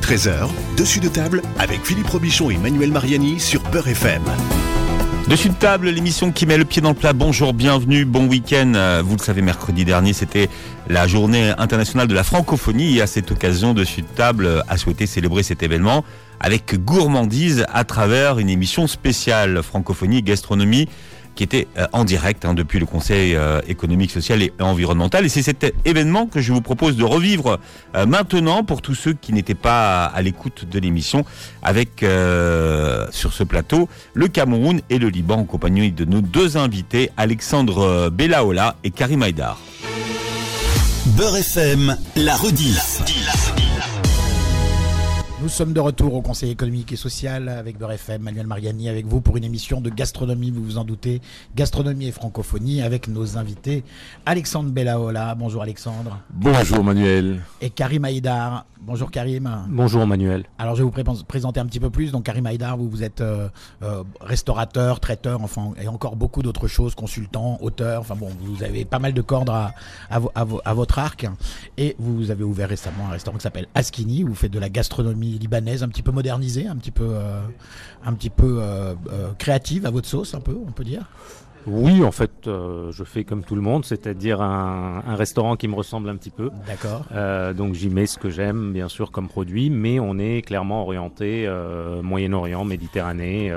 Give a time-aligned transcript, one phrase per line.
[0.00, 4.22] 13h, dessus de table avec Philippe Robichon et Manuel Mariani sur Beurre FM.
[5.28, 7.12] Dessus de table, l'émission qui met le pied dans le plat.
[7.12, 8.72] Bonjour, bienvenue, bon week-end.
[8.74, 10.48] Euh, Vous le savez, mercredi dernier, c'était
[10.88, 12.96] la journée internationale de la francophonie.
[12.96, 16.04] Et à cette occasion, Dessus de table euh, a souhaité célébrer cet événement
[16.40, 20.88] avec gourmandise à travers une émission spéciale francophonie et gastronomie
[21.40, 25.24] qui était euh, en direct hein, depuis le Conseil euh, économique, social et environnemental.
[25.24, 27.58] Et c'est cet événement que je vous propose de revivre
[27.94, 31.24] euh, maintenant pour tous ceux qui n'étaient pas à l'écoute de l'émission
[31.62, 37.10] avec sur ce plateau le Cameroun et le Liban en compagnie de nos deux invités
[37.16, 39.58] Alexandre Bellaola et Karim Haïdar.
[41.06, 43.00] Beurre FM, la rediff.
[45.42, 49.06] Nous sommes de retour au Conseil économique et social avec Beurre FM, Manuel Mariani avec
[49.06, 51.22] vous pour une émission de gastronomie, vous vous en doutez,
[51.56, 53.82] gastronomie et francophonie avec nos invités
[54.26, 57.40] Alexandre Bellaola, bonjour Alexandre, Bonjour Manuel.
[57.62, 58.66] et Karim Haïdar.
[58.82, 59.66] Bonjour Karim.
[59.68, 60.44] Bonjour Manuel.
[60.58, 62.12] Alors je vais vous pré- présenter un petit peu plus.
[62.12, 63.48] Donc Karim Haïdar, vous, vous êtes euh,
[63.82, 68.00] euh, restaurateur, traiteur, enfin et encore beaucoup d'autres choses, consultant, auteur.
[68.00, 69.74] Enfin bon, vous avez pas mal de cordes à,
[70.08, 71.26] à, vo- à vo- à votre arc.
[71.76, 74.24] Et vous avez ouvert récemment un restaurant qui s'appelle Askini.
[74.24, 77.40] Où vous faites de la gastronomie libanaise, un petit peu modernisée, un petit peu, euh,
[78.04, 81.02] un petit peu euh, euh, créative à votre sauce, un peu, on peut dire.
[81.66, 85.68] Oui, en fait, euh, je fais comme tout le monde, c'est-à-dire un, un restaurant qui
[85.68, 86.50] me ressemble un petit peu.
[86.66, 87.04] D'accord.
[87.12, 90.82] Euh, donc j'y mets ce que j'aime, bien sûr, comme produit, mais on est clairement
[90.82, 93.52] orienté euh, Moyen-Orient, Méditerranée.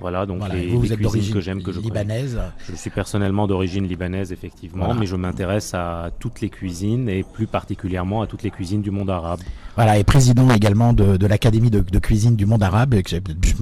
[0.00, 0.54] voilà, donc Voilà.
[0.54, 2.40] les, vous, vous les êtes cuisines d'origine que j'aime, que je libanaise.
[2.68, 4.98] Je suis personnellement d'origine libanaise, effectivement, Voilà.
[5.00, 8.90] mais je m'intéresse à toutes les cuisines et plus particulièrement à toutes les cuisines du
[8.90, 9.40] monde arabe.
[9.76, 12.94] Voilà, et président également de, de l'Académie de, de cuisine du monde arabe.
[13.08, 13.16] Je,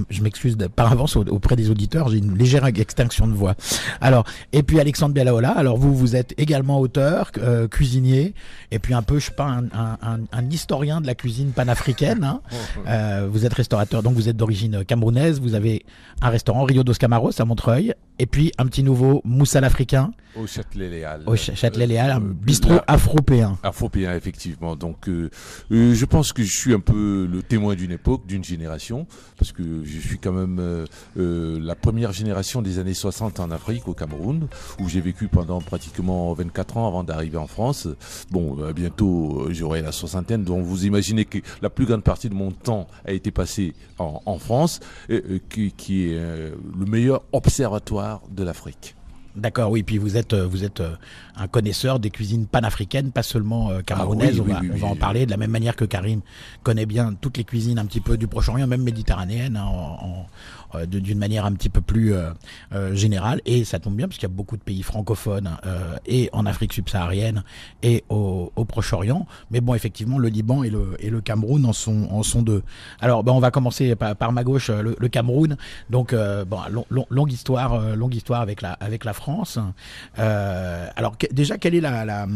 [0.09, 3.55] je m'excuse par avance au- auprès des auditeurs, j'ai une légère extinction de voix.
[4.01, 8.33] Alors, et puis Alexandre Bellaola, alors vous, vous êtes également auteur, euh, cuisinier,
[8.71, 11.51] et puis un peu, je sais pas, un, un, un- un historien de la cuisine
[11.51, 12.23] panafricaine.
[12.23, 12.41] hein.
[12.87, 15.85] Euh, vous êtes restaurateur, donc vous êtes d'origine camerounaise, vous avez
[16.21, 20.47] un restaurant Rio dos Camaros à Montreuil, et puis un petit nouveau moussal africain Au
[20.47, 21.23] Châtelet-Léal.
[21.27, 23.57] au Ch- Châtelet-Léal, un Euh, bistrot afropéen.
[23.63, 24.75] Afropéen, effectivement.
[24.75, 25.29] Donc, euh,
[25.71, 29.05] euh, je pense que je suis un peu le témoin d'une époque, d'une génération,
[29.37, 30.87] parce que je suis quand même euh,
[31.19, 34.47] euh, la première génération des années 60 en Afrique, au Cameroun,
[34.79, 37.87] où j'ai vécu pendant pratiquement 24 ans avant d'arriver en France.
[38.31, 42.33] Bon, euh, bientôt, j'aurai la soixantaine, donc vous imaginez que la plus grande partie de
[42.33, 44.79] mon temps a été passée en, France,
[45.77, 48.95] qui, est le meilleur observatoire de l'Afrique.
[49.35, 50.95] D'accord, oui, puis vous êtes, euh, vous êtes euh,
[51.37, 54.37] un connaisseur des cuisines panafricaines, pas seulement euh, camerounaises.
[54.39, 54.91] Ah oui, on va, oui, oui, on va oui.
[54.91, 56.21] en parler de la même manière que Karim
[56.63, 60.25] connaît bien toutes les cuisines un petit peu du Proche-Orient, même méditerranéenne, hein,
[60.87, 62.31] d'une manière un petit peu plus euh,
[62.73, 63.41] euh, générale.
[63.45, 66.45] Et ça tombe bien parce qu'il y a beaucoup de pays francophones euh, et en
[66.45, 67.43] Afrique subsaharienne
[67.83, 69.25] et au, Proche-Orient.
[69.49, 72.63] Mais bon, effectivement, le Liban et le, et le Cameroun en sont, en sont deux.
[73.01, 75.57] Alors, ben, on va commencer par, ma gauche, euh, le, Cameroun.
[75.89, 79.59] Donc, euh, bon, long- long- longue histoire, euh, longue histoire avec la, avec la France.
[80.19, 82.27] Euh, alors, déjà, quelle est la,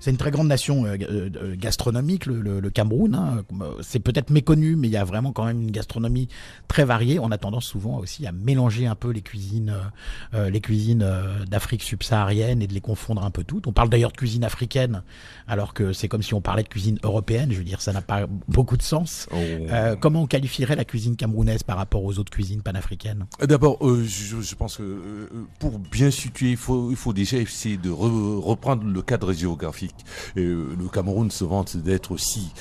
[0.00, 3.14] c'est une très grande nation euh, euh, euh, gastronomique, le Cameroun.
[3.14, 3.44] hein.
[3.82, 6.28] C'est peut-être méconnu, mais il y a vraiment quand même une gastronomie
[6.68, 7.18] très variée.
[7.18, 11.02] On a tendance souvent aussi à mélanger un peu les cuisines, euh, euh, les cuisines
[11.02, 13.66] euh, d'Afrique subsaharienne et de les confondre un peu toutes.
[13.66, 15.02] On parle d'ailleurs de cuisine africaine,
[15.46, 17.50] alors que c'est comme si on parlait de cuisine européenne.
[17.52, 19.28] Je veux dire, ça n'a pas beaucoup de sens.
[19.32, 19.36] Oh.
[19.36, 23.26] Euh, comment on qualifierait la cuisine camerounaise par rapport aux autres cuisines panafricaines?
[23.40, 25.28] D'abord, euh, je, je pense que
[25.58, 29.96] pour bien situer, il faut, il faut déjà essayer de re- reprendre le cadre géographique.
[30.36, 32.52] Le Cameroun se vante d'être aussi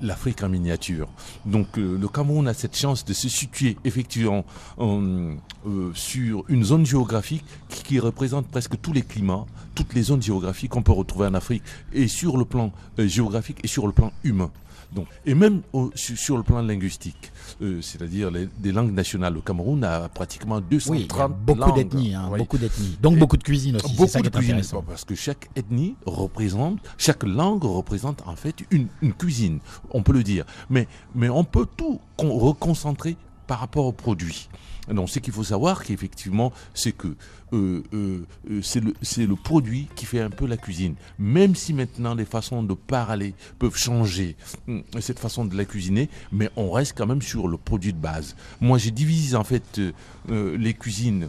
[0.00, 1.08] l'Afrique en miniature.
[1.46, 4.31] Donc le Cameroun a cette chance de se situer effectivement
[4.78, 9.44] en, euh, sur une zone géographique qui, qui représente presque tous les climats,
[9.74, 11.62] toutes les zones géographiques qu'on peut retrouver en Afrique,
[11.92, 14.50] et sur le plan euh, géographique et sur le plan humain.
[14.94, 17.32] Donc, et même au- sur, sur le plan linguistique,
[17.62, 19.32] euh, c'est-à-dire des langues nationales.
[19.32, 21.74] Le Cameroun a pratiquement Oui, il y a 230 beaucoup langues.
[21.76, 22.38] d'ethnies, hein, Oui.
[22.40, 22.98] beaucoup d'ethnies.
[23.00, 23.88] Donc Et beaucoup de cuisine aussi.
[23.88, 24.82] C'est Beaucoup ça qui de est cuisine, intéressant.
[24.86, 29.60] parce que chaque ethnie représente, chaque langue représente en fait une, une cuisine,
[29.92, 30.44] on peut le dire.
[30.68, 34.48] Mais, mais on peut tout con- reconcentrer par rapport au produit.
[34.88, 37.14] Donc, ce qu'il faut savoir, qu'effectivement, c'est que
[37.52, 40.94] euh, euh, euh, c'est le, produit qui fait un peu la cuisine.
[41.18, 44.36] Même si maintenant les façons de parler peuvent changer,
[44.66, 47.98] hum, cette façon de la cuisiner, mais on reste quand même sur le produit de
[47.98, 48.34] base.
[48.60, 49.80] Moi, j'ai divisé en fait
[50.28, 51.28] les cuisines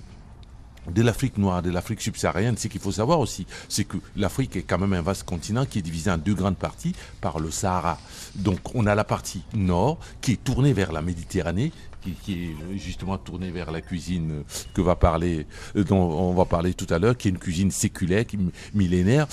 [0.92, 4.64] de l'Afrique noire, de l'Afrique subsaharienne, ce qu'il faut savoir aussi, c'est que l'Afrique est
[4.64, 7.98] quand même un vaste continent qui est divisé en deux grandes parties par le Sahara.
[8.36, 11.72] Donc on a la partie nord qui est tournée vers la Méditerranée
[12.24, 15.46] qui, est justement tournée vers la cuisine que va parler,
[15.76, 18.38] dont on va parler tout à l'heure, qui est une cuisine séculaire, qui,
[18.74, 19.28] millénaire,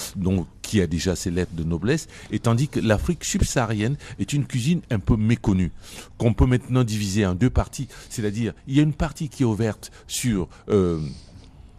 [0.63, 4.81] qui a déjà ses lettres de noblesse, et tandis que l'Afrique subsaharienne est une cuisine
[4.91, 5.73] un peu méconnue,
[6.19, 9.47] qu'on peut maintenant diviser en deux parties, c'est-à-dire il y a une partie qui est
[9.47, 11.01] ouverte sur euh,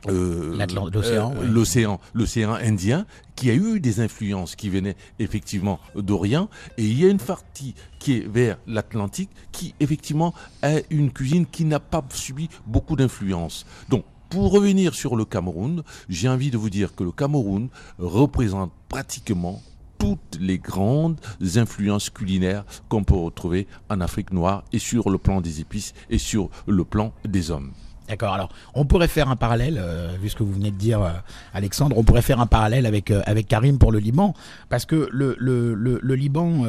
[0.07, 0.57] euh,
[0.91, 3.05] l'océan, euh, l'océan, l'océan Indien,
[3.35, 7.75] qui a eu des influences qui venaient effectivement d'Orient, et il y a une partie
[7.99, 10.33] qui est vers l'Atlantique, qui effectivement
[10.63, 13.65] a une cuisine qui n'a pas subi beaucoup d'influence.
[13.89, 17.69] Donc, pour revenir sur le Cameroun, j'ai envie de vous dire que le Cameroun
[17.99, 19.61] représente pratiquement
[19.99, 21.19] toutes les grandes
[21.57, 26.17] influences culinaires qu'on peut retrouver en Afrique noire et sur le plan des épices et
[26.17, 27.71] sur le plan des hommes.
[28.11, 28.33] D'accord.
[28.33, 31.11] Alors, on pourrait faire un parallèle, euh, vu ce que vous venez de dire, euh,
[31.53, 34.33] Alexandre, on pourrait faire un parallèle avec euh, avec Karim pour le Liban,
[34.67, 36.65] parce que le le, le, Liban,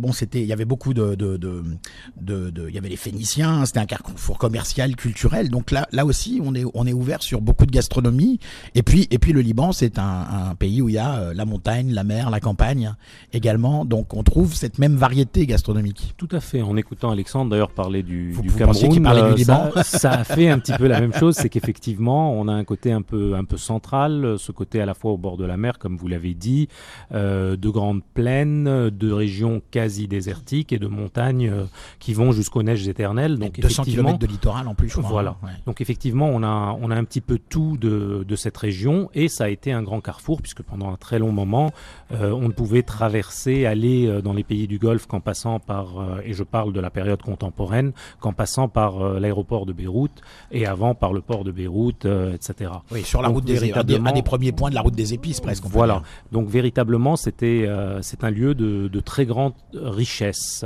[0.00, 3.80] bon, c'était, il y avait beaucoup de de, de il y avait les Phéniciens, c'était
[3.80, 5.50] un carrefour commercial, culturel.
[5.50, 8.40] Donc là là aussi, on est on est ouvert sur beaucoup de gastronomie.
[8.74, 11.44] Et puis et puis le Liban, c'est un, un, pays où il y a la
[11.44, 12.94] montagne, la mer, la campagne
[13.34, 13.84] également.
[13.84, 16.14] Donc on trouve cette même variété gastronomique.
[16.16, 16.62] Tout à fait.
[16.62, 19.70] En écoutant Alexandre d'ailleurs parler du, du Cameroun, parlait du Liban.
[19.74, 22.64] Ça, ça a fait un petit peu la même chose, c'est qu'effectivement, on a un
[22.64, 25.56] côté un peu, un peu central, ce côté à la fois au bord de la
[25.56, 26.68] mer, comme vous l'avez dit,
[27.12, 31.64] euh, de grandes plaines, de régions quasi désertiques et de montagnes euh,
[31.98, 33.38] qui vont jusqu'aux neiges éternelles.
[33.38, 35.10] Donc, 200 km de littoral en plus, je crois.
[35.10, 35.36] Voilà.
[35.42, 39.10] Hein, Donc effectivement, on a, on a un petit peu tout de, de cette région
[39.14, 41.72] et ça a été un grand carrefour puisque pendant un très long moment,
[42.12, 45.98] euh, on ne pouvait traverser, aller euh, dans les pays du Golfe qu'en passant par,
[45.98, 50.22] euh, et je parle de la période contemporaine, qu'en passant par l'aéroport de Beyrouth
[50.52, 52.70] et avant par le port de Beyrouth, euh, etc.
[52.90, 55.64] Oui, sur la route des, un des, premiers points de la route des épices presque.
[55.64, 56.02] Voilà.
[56.30, 60.64] Donc véritablement, c'était euh, c'est un lieu de, de très grande richesse.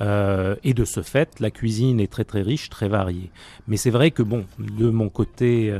[0.00, 3.30] Euh, et de ce fait, la cuisine est très très riche, très variée.
[3.68, 5.72] Mais c'est vrai que bon, de mon côté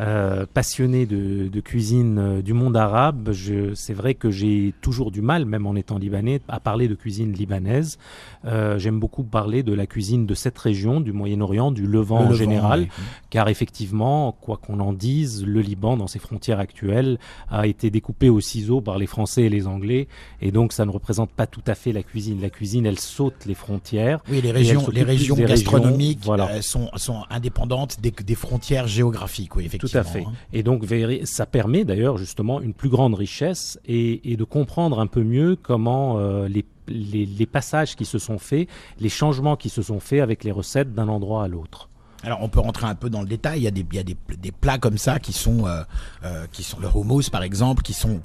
[0.00, 3.32] euh, passionné de, de cuisine euh, du monde arabe,
[3.74, 7.32] c'est vrai que j'ai toujours du mal, même en étant libanais, à parler de cuisine
[7.32, 7.98] libanaise.
[8.44, 12.32] Euh, J'aime beaucoup parler de la cuisine de cette région, du Moyen-Orient, du Levant en
[12.32, 12.88] général,
[13.30, 17.18] car effectivement, quoi qu'on en dise, le Liban, dans ses frontières actuelles,
[17.50, 20.06] a été découpé au ciseau par les Français et les Anglais,
[20.40, 22.40] et donc ça ne représente pas tout à fait la cuisine.
[22.40, 24.20] La cuisine, elle saute les frontières.
[24.30, 26.50] Oui, les régions, les régions gastronomiques voilà.
[26.50, 29.77] Euh, sont, sont indépendantes des, des frontières géographiques, oui, effectivement.
[29.78, 30.24] Tout à fait.
[30.24, 30.32] Hein.
[30.52, 30.84] Et donc,
[31.24, 35.56] ça permet d'ailleurs justement une plus grande richesse et, et de comprendre un peu mieux
[35.56, 38.68] comment euh, les, les, les passages qui se sont faits,
[39.00, 41.88] les changements qui se sont faits avec les recettes d'un endroit à l'autre.
[42.24, 43.60] Alors on peut rentrer un peu dans le détail.
[43.60, 45.82] Il y a des, il y a des, des plats comme ça qui sont, euh,
[46.24, 48.20] euh, qui sont le hummus par exemple, qui sont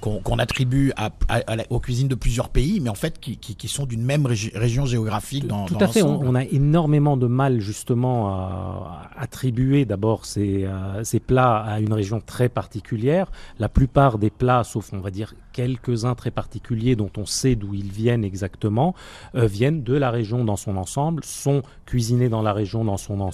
[0.00, 3.38] qu'on attribue à, à, à la, aux cuisines de plusieurs pays, mais en fait qui,
[3.38, 5.46] qui, qui sont d'une même régi région géographique.
[5.46, 6.02] Dans, Tout dans à fait.
[6.02, 11.80] On, on, a énormément de mal justement à, attribuer d'abord ces, euh, ces plats à
[11.80, 13.30] une région très particulière.
[13.58, 17.74] La plupart des plats, sauf on va dire quelques-uns très particuliers dont on sait d'où
[17.74, 18.94] ils viennent exactement,
[19.34, 23.29] viennent de la région dans son ensemble, sont cuisinés dans la région dans son ensemble,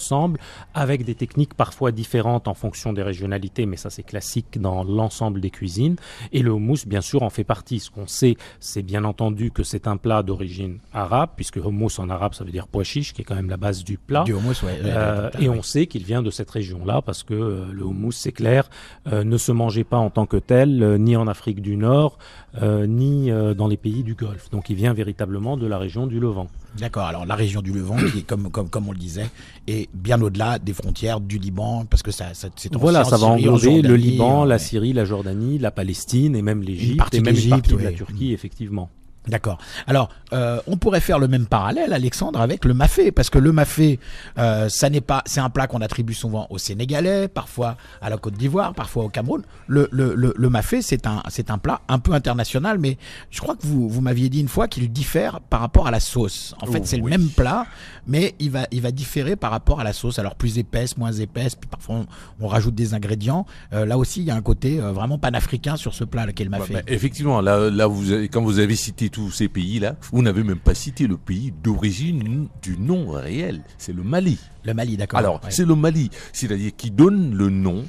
[0.73, 5.41] avec des techniques parfois différentes en fonction des régionalités, mais ça c'est classique dans l'ensemble
[5.41, 5.95] des cuisines.
[6.31, 7.79] Et le houmous, bien sûr, en fait partie.
[7.79, 12.09] Ce qu'on sait, c'est bien entendu que c'est un plat d'origine arabe, puisque houmous en
[12.09, 14.23] arabe, ça veut dire pois chiche, qui est quand même la base du plat.
[14.23, 17.65] Du houmous, ouais, euh, et on sait qu'il vient de cette région-là, parce que euh,
[17.71, 18.69] le houmous, c'est clair,
[19.07, 22.17] euh, ne se mangeait pas en tant que tel, ni en Afrique du Nord,
[22.61, 24.49] ni euh, dans les pays du Golfe.
[24.49, 26.47] Donc il vient véritablement de la région du Levant.
[26.77, 27.05] D'accord.
[27.05, 29.29] Alors la région du Levant, qui est comme comme comme on le disait,
[29.67, 33.27] est bien au-delà des frontières du Liban, parce que ça, ça c'est voilà, ça va
[33.27, 37.49] englober le Liban, la Syrie, la Jordanie, la Palestine et même l'Égypte et même une
[37.49, 38.89] partie de la Turquie, effectivement.
[39.27, 39.57] D'accord.
[39.87, 43.51] Alors, euh, on pourrait faire le même parallèle, Alexandre, avec le mafé, parce que le
[43.51, 43.99] mafé,
[44.37, 48.17] euh, ça n'est pas, c'est un plat qu'on attribue souvent aux Sénégalais, parfois à la
[48.17, 49.43] Côte d'Ivoire, parfois au Cameroun.
[49.67, 52.97] Le, le, le, le mafé, c'est un, c'est un plat un peu international, mais
[53.31, 55.99] je crois que vous, vous m'aviez dit une fois qu'il diffère par rapport à la
[55.99, 56.55] sauce.
[56.61, 57.11] En fait, Oh, c'est oui.
[57.11, 57.65] le même plat,
[58.07, 60.19] mais il va, il va différer par rapport à la sauce.
[60.19, 61.95] Alors plus épaisse, moins épaisse, puis parfois
[62.39, 63.45] on, on rajoute des ingrédients.
[63.73, 66.49] Euh, là aussi, il y a un côté euh, vraiment panafricain sur ce plat, lequel
[66.49, 66.73] m'a Bah, fait.
[66.75, 70.43] bah, effectivement, là, là vous avez- quand vous avez cité tous ces pays-là, vous n'avez
[70.43, 73.63] même pas cité le pays d'origine du nom réel.
[73.79, 74.37] C'est le Mali.
[74.63, 75.17] Le Mali, d'accord.
[75.17, 75.49] Alors, ouais.
[75.49, 77.85] c'est le Mali, c'est-à-dire qui donne le nom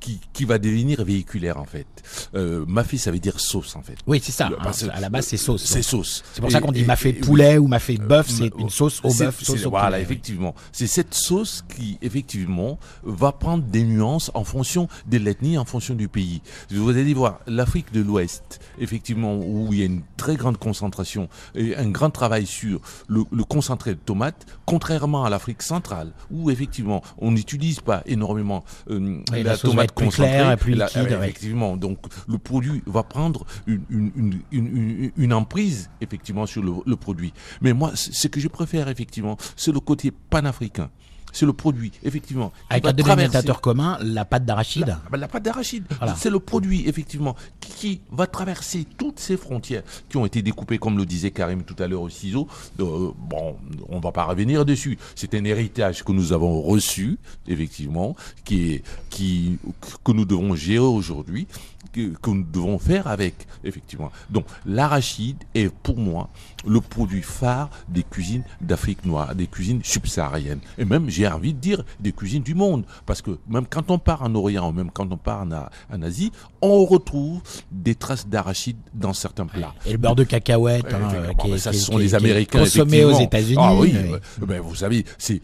[0.00, 1.86] qui, qui va devenir véhiculaire en fait.
[2.34, 3.96] Euh, mafé, ça veut dire sauce en fait.
[4.06, 4.48] Oui, c'est ça.
[4.48, 5.64] Le- hein, à la base, c'est sauce.
[5.64, 6.22] C'est sauce.
[6.32, 8.70] C'est pour Et- ça qu'on dit mafé et- poulet ou mafé bœuf, c'est Euh, une
[8.70, 9.98] sauce au bœuf, c'est- sauce au Voilà, poulet.
[9.98, 10.02] oui.
[10.04, 10.54] effectivement.
[10.72, 15.94] C'est cette sauce qui, effectivement, va prendre des nuances en fonction de l'ethnie, en fonction
[15.94, 16.42] du pays.
[16.70, 21.28] Vous allez voir, l'Afrique de l'Ouest, effectivement, où il y a une très grande concentration
[21.54, 26.50] et un grand travail sur le, le concentré de tomates, contrairement à l'Afrique centrale, où
[26.50, 28.98] effectivement on n'utilise pas énormément euh,
[29.32, 30.06] Oui, la, la sauce va être plus
[30.52, 31.12] et plus La- ouais.
[31.12, 36.96] Effectivement, donc le produit va prendre une, une, une, une, emprise effectivement sur le, le
[36.96, 37.32] produit.
[37.60, 40.90] Mais moi, ce que je préfère effectivement, c'est le côté panafricain.
[41.32, 42.52] C'est le produit, effectivement.
[42.70, 44.86] Avec un dénominateur commun, la pâte d'arachide.
[44.86, 46.14] la, bah, la pâte d'arachide, Voilà.
[46.16, 50.78] c'est le produit effectivement qui, qui va traverser toutes ces frontières qui ont été découpées,
[50.78, 52.48] comme le disait Karim tout à l'heure au ciseau.
[52.80, 53.56] Euh, bon,
[53.88, 54.98] on va pas revenir dessus.
[55.14, 59.58] C'est un héritage que nous avons reçu, effectivement, qui est, qui,
[60.04, 61.46] que nous devons gérer aujourd'hui,
[61.92, 64.10] que, que nous devons faire avec, effectivement.
[64.30, 66.28] Donc, l'arachide est pour moi
[66.66, 71.58] le produit phare des cuisines d'Afrique noire, des cuisines subsahariennes, et même, j'ai envie de
[71.58, 72.84] dire, des cuisines du monde.
[73.06, 75.50] Parce que même quand on part en Orient, même quand on part en,
[75.94, 76.30] en Asie,
[76.62, 77.40] on retrouve
[77.72, 79.74] des traces d'arachide dans certains plats.
[79.84, 82.60] Et le beurre de cacahuète, hein, euh, qui ça, qui sont qui les Américains.
[82.60, 83.18] consommé aux.
[83.18, 83.58] États-Unis.
[83.60, 84.12] Ah oui, oui.
[84.12, 85.40] euh, ben, vous savez, c'est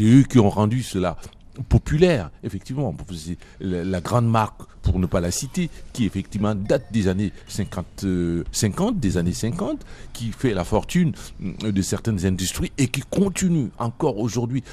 [0.00, 1.16] eux qui ont rendu cela
[1.68, 2.94] populaire, effectivement.
[3.14, 7.86] C'est la, grande marque, pour ne pas la citer, qui effectivement date des années 50,
[8.04, 11.12] euh, 50, des années 50, qui fait la fortune
[11.64, 14.64] euh, de certaines industries et qui continue encore aujourd'hui.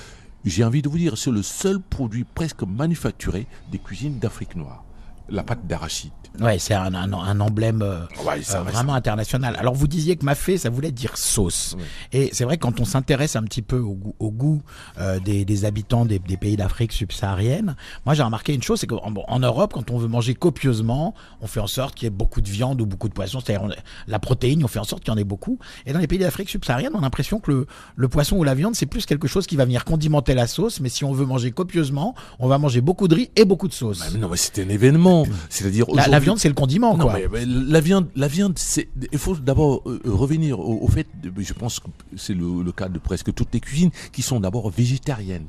[0.46, 4.86] J'ai envie de vous dire, c'est le seul produit presque manufacturé des cuisines d'Afrique noire.
[5.28, 6.12] La pâte d'arachide.
[6.40, 9.56] Ouais, c'est un, un, un emblème euh, Ouais, ça euh, vraiment international.
[9.60, 11.76] Alors vous disiez que mafé, ça voulait dire sauce.
[11.78, 11.84] Oui.
[12.14, 14.62] Et c'est vrai quand on s'intéresse un petit peu au goût, au goût
[15.00, 18.88] euh, des, des habitants des, des pays d'Afrique subsaharienne, moi j'ai remarqué une chose, c'est
[18.88, 22.08] qu'en bon, en Europe, quand on veut manger copieusement, on fait en sorte qu'il y
[22.08, 23.68] ait beaucoup de viande ou beaucoup de poisson, c'est-à-dire
[24.08, 25.60] la protéine, on fait en sorte qu'il y en ait beaucoup.
[25.86, 28.56] Et dans les pays d'Afrique subsaharienne, on a l'impression que le, le poisson ou la
[28.56, 31.26] viande, c'est plus quelque chose qui va venir condimenter la sauce, mais si on veut
[31.26, 34.04] manger copieusement, on va manger beaucoup de riz et beaucoup de sauce.
[34.14, 35.26] Mais non, mais c'est un événement.
[35.50, 35.86] C'est-à-dire
[36.20, 37.14] la viande, c'est le condiment, Non, quoi.
[37.14, 38.90] mais, mais la viande, la viande, c'est.
[39.12, 41.08] Il faut d'abord euh, revenir au, au fait.
[41.38, 44.70] je pense que c'est le, le cas de presque toutes les cuisines qui sont d'abord
[44.70, 45.48] végétariennes.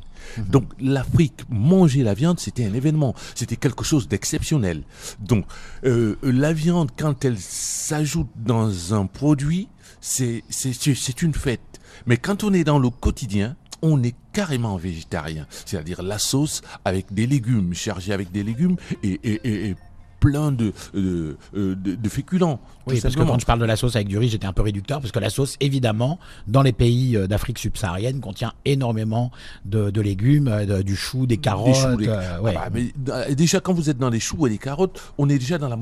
[0.49, 3.15] Donc l'Afrique, manger la viande, c'était un événement.
[3.35, 4.83] C'était quelque chose d'exceptionnel.
[5.21, 5.45] Donc
[5.85, 9.69] euh, la viande, quand elle s'ajoute dans un produit,
[10.01, 11.61] c'est c'est c'est- c'est une fête.
[12.07, 15.47] Mais quand on est dans le quotidien, on est carrément végétarien.
[15.65, 19.77] C'est-à-dire la sauce avec des légumes, chargée avec des légumes et, et, et- et
[20.21, 22.61] plein de, de, de, de féculents.
[22.87, 24.63] Oui, parce que quand je parle de la sauce avec du riz, j'étais un peu
[24.63, 29.31] réducteur, parce que la sauce, évidemment, dans les pays euh, d'Afrique subsaharienne, contient énormément
[29.65, 31.69] de, de légumes, euh, de- du chou, des carottes.
[31.69, 32.55] Des choux, des- euh, ouais.
[32.57, 35.29] Ah bah, mais, euh, déjà, quand vous êtes dans les choux et les carottes, on
[35.29, 35.77] est déjà dans la,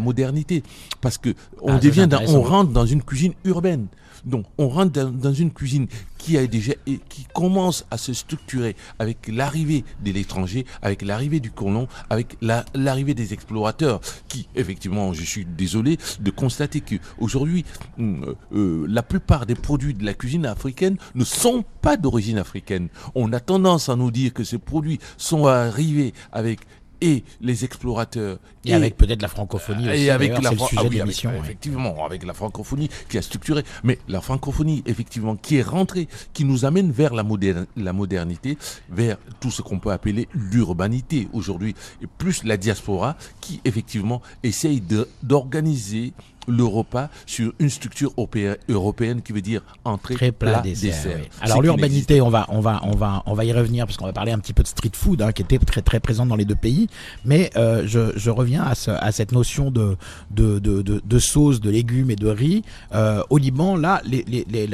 [0.00, 0.62] modernité.
[1.00, 3.86] Parce que on, Ah, devient dans- on rentre dans une cuisine urbaine.
[4.24, 5.86] Donc, on rentre dans, une cuisine
[6.18, 11.40] qui a déjà et qui commence à se structurer avec l'arrivée de l'étranger, avec l'arrivée
[11.40, 14.00] du colon, avec la- l'arrivée des explorateurs.
[14.28, 17.64] Qui, effectivement, je suis désolé de constater que aujourd'hui,
[17.98, 22.88] hum, euh, la plupart des produits de la cuisine africaine ne sont pas d'origine africaine.
[23.14, 26.60] On a tendance à nous dire que ces produits sont arrivés avec
[27.04, 30.02] et les explorateurs Et avec peut-être la francophonie aussi.
[30.04, 31.30] et avec la le sujet ah de oui, avec- l'émission.
[31.30, 31.38] ouais.
[31.38, 36.44] effectivement avec la francophonie qui a structuré mais la francophonie effectivement qui est rentrée qui
[36.44, 38.56] nous amène vers la, moderne, la modernité
[38.90, 44.82] vers tout ce qu'on peut appeler l'urbanité aujourd'hui et plus la diaspora qui effectivement essaye
[45.22, 46.12] d'organiser
[46.48, 50.90] le repas sur une structure européenne, européenne qui veut dire entrée, Très plat, plat, dessert.
[50.94, 51.18] dessert.
[51.22, 51.28] oui.
[51.38, 54.06] Ce Alors l'urbanité, on va, on va, on va, on va y revenir parce qu'on
[54.06, 56.36] va parler un petit peu de street food hein, qui était très très présent dans
[56.36, 56.88] les deux pays.
[57.24, 59.96] Mais euh, je, je reviens à, ce- à cette notion de
[60.30, 62.62] de, de, de, de sauce, de légumes et de riz.
[62.94, 64.66] Euh, au Liban, là, les les, les,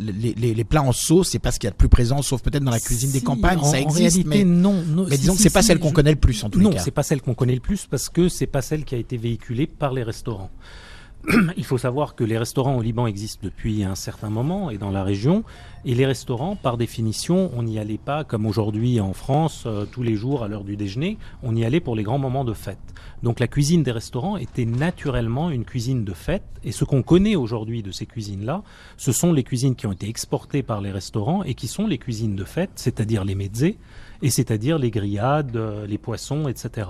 [0.00, 2.22] les, les, les plats en sauce, c'est pas ce qu'il y a de plus présent,
[2.22, 3.98] sauf peut-être dans la cuisine des campagnes, en- ça en existe.
[4.16, 5.94] réalité, mais non, non, mais si, disons si, que c'est pas si, celle qu'on je-
[5.94, 6.82] connaît le plus en tous non, les cas.
[6.82, 9.16] c'est pas celle qu'on connaît le plus parce que c'est pas celle qui a été
[9.16, 10.50] véhiculée par les restaurants.
[11.56, 14.90] Il faut savoir que les restaurants au Liban existent depuis un certain moment et dans
[14.90, 15.44] la région.
[15.84, 20.02] Et les restaurants, par définition, on n'y allait pas comme aujourd'hui en France, euh, tous
[20.02, 21.18] les jours à l'heure du déjeuner.
[21.42, 22.78] On y allait pour les grands moments de fête.
[23.22, 26.44] Donc la cuisine des restaurants était naturellement une cuisine de fête.
[26.62, 28.62] Et ce qu'on connaît aujourd'hui de ces cuisines-là,
[28.98, 31.98] ce sont les cuisines qui ont été exportées par les restaurants et qui sont les
[31.98, 33.78] cuisines de fête, c'est-à-dire les mezzés,
[34.20, 36.88] et c'est-à-dire les grillades, euh, les poissons, etc.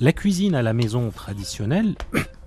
[0.00, 1.94] La cuisine à la maison traditionnelle,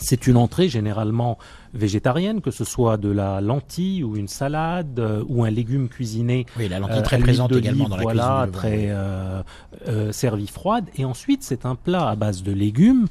[0.00, 1.38] c'est une entrée généralement
[1.72, 6.46] végétarienne, que ce soit de la lentille ou une salade euh, ou un légume cuisiné
[6.58, 8.46] Oui, la lentille euh, très présente également dans la voilà, cuisine.
[8.46, 8.58] Levant.
[8.58, 9.42] très euh,
[9.88, 10.86] euh, servie froide.
[10.96, 13.06] Et ensuite, c'est un plat à base de légumes.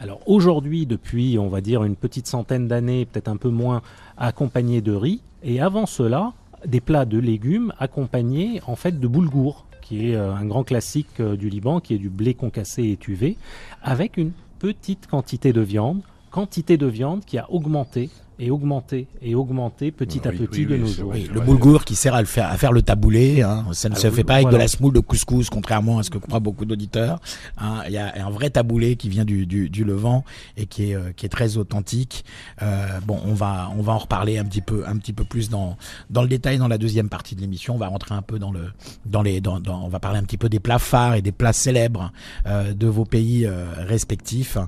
[0.00, 3.82] Alors aujourd'hui, depuis, on va dire, une petite centaine d'années, peut-être un peu moins,
[4.16, 5.20] accompagné de riz.
[5.42, 6.32] Et avant cela,
[6.66, 11.20] des plats de légumes accompagnés en fait de boulgour, qui est euh, un grand classique
[11.20, 13.36] du Liban, qui est du blé concassé et étuvé,
[13.82, 19.34] avec une petite quantité de viande, quantité de viande qui a augmenté et augmenté et
[19.34, 21.12] augmenté petit à petit oui, de oui, nos jours.
[21.12, 23.66] le boulgour qui sert à, le faire, à faire le taboulé, hein.
[23.72, 26.10] ça ne Ah se fait pas avec de la semoule de couscous, contrairement à ce
[26.10, 27.20] que croient beaucoup d'auditeurs.
[27.58, 27.82] hein.
[27.86, 30.24] Il y a un vrai taboulé qui vient du, du, du Levant
[30.56, 32.24] et qui est, euh, qui est très authentique.
[32.62, 35.48] Euh, bon, on va, on va en reparler un petit peu, un petit peu plus
[35.50, 35.76] dans,
[36.10, 37.74] dans le détail dans la deuxième partie de l'émission.
[37.74, 38.70] On va rentrer un peu dans le,
[39.06, 41.32] dans les, dans, dans- on va parler un petit peu des plats phares et des
[41.32, 42.12] plats célèbres
[42.46, 44.58] euh, de vos pays euh, respectifs.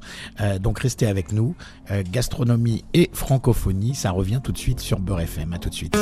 [0.41, 1.55] Euh, donc restez avec nous.
[1.91, 3.60] Euh, gastronomie et francophonie,
[3.95, 5.53] ça revient tout de suite sur Beurre FM.
[5.53, 5.97] À tout de suite.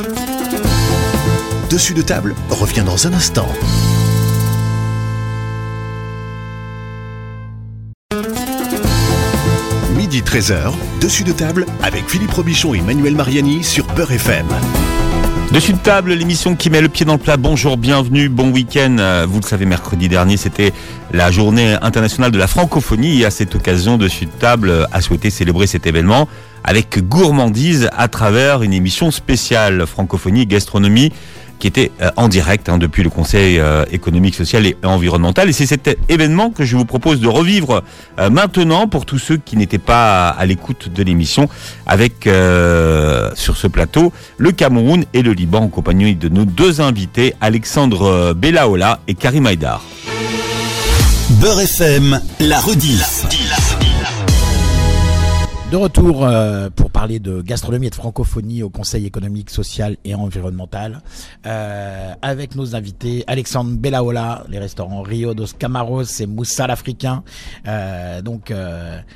[1.71, 3.49] Dessus de table revient dans un instant.
[9.97, 14.47] Midi 13h, dessus de table avec Philippe Robichon et Manuel Mariani sur Beurre FM.
[15.53, 17.39] Dessus de table, l'émission qui met le pied dans le plat.
[17.39, 18.97] Bonjour, bienvenue, bon week-end.
[19.01, 20.73] Euh, Vous le savez, mercredi dernier, c'était
[21.13, 23.23] la journée internationale de la francophonie.
[23.23, 26.29] Et à cette occasion, Dessus de table euh, a souhaité célébrer cet événement
[26.69, 31.15] avec gourmandise à travers une émission spéciale francophonie et gastronomie
[31.59, 35.49] qui était euh, en direct hein, depuis le Conseil euh, économique, social et environnemental.
[35.49, 37.83] Et c'est cet événement que je vous propose de revivre
[38.19, 41.49] euh, maintenant pour tous ceux qui n'étaient pas à l'écoute de l'émission
[41.87, 46.83] avec euh, sur ce plateau le Cameroun et le Liban en compagnie de nos deux
[46.83, 49.83] invités Alexandre Bellaola et Karim Haïdar.
[51.41, 53.25] Beurre FM, la rediffe.
[55.71, 60.15] De retour euh, pour parler de gastronomie et de francophonie au Conseil économique, social et
[60.15, 61.03] environnemental
[61.45, 67.23] euh, avec nos invités Alexandre Bellaola, les restaurants Rio dos Camaros et Moussa l'Africain.
[67.67, 68.51] Euh, donc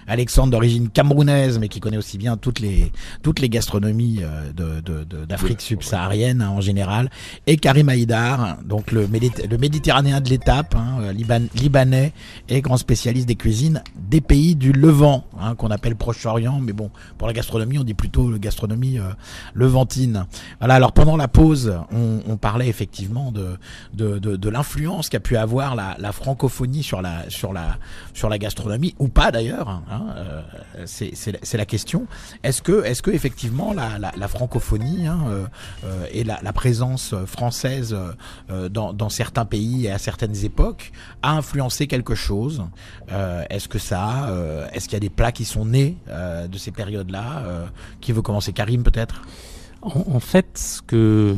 [0.07, 2.93] Alexandre d'origine camerounaise mais qui connaît aussi bien toutes les
[3.23, 7.09] toutes les gastronomies euh, de- de- de- d'Afrique subsaharienne hein, en général
[7.47, 12.13] et Karim Haïdar, donc le, le méditerranéen de l'étape, hein, Liban- libanais
[12.51, 16.91] et grand spécialiste des cuisines des pays du Levant, hein, qu'on appelle Proche-Orient, mais bon,
[17.19, 19.13] pour la gastronomie, on dit plutôt gastronomie euh,
[19.55, 20.27] levantine.
[20.61, 27.01] Alors pendant la pause, on, parlait effectivement de, l'influence qu'a pu avoir la, francophonie sur
[27.03, 29.83] la, gastronomie, ou pas d'ailleurs, hein,
[30.17, 30.43] euh,
[30.87, 32.07] c'est la- question.
[32.43, 35.21] Est-ce que, effectivement la, francophonie hein,
[35.85, 37.97] euh, et la, présence française
[38.49, 42.65] dans, certains pays et à certaines époques a influencé quelque chose?
[43.51, 44.29] Est-ce que ça,
[44.73, 45.97] est-ce qu'il y a des plats qui sont nés
[46.49, 47.67] de ces périodes-là euh,
[48.01, 49.23] Qui veut commencer Karim peut-être?
[49.83, 51.35] En, fait, ce que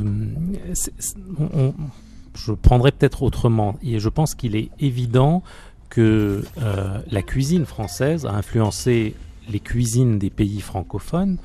[2.34, 3.78] je prendrais peut-être autrement.
[3.82, 5.42] Et je pense qu'il est évident
[5.88, 9.14] que euh, la cuisine française a influencé
[9.48, 11.38] les cuisines des pays francophones,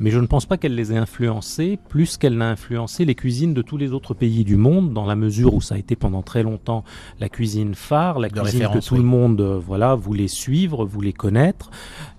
[0.00, 3.54] mais je ne pense pas qu'elle les ait influencées plus qu'elle n'a influencé les cuisines
[3.54, 6.22] de tous les autres pays du monde, dans la mesure où ça a été pendant
[6.22, 6.84] très longtemps
[7.20, 9.00] la cuisine phare, la De cuisine que tout oui.
[9.00, 11.70] le monde euh, voilà voulait suivre, voulait connaître,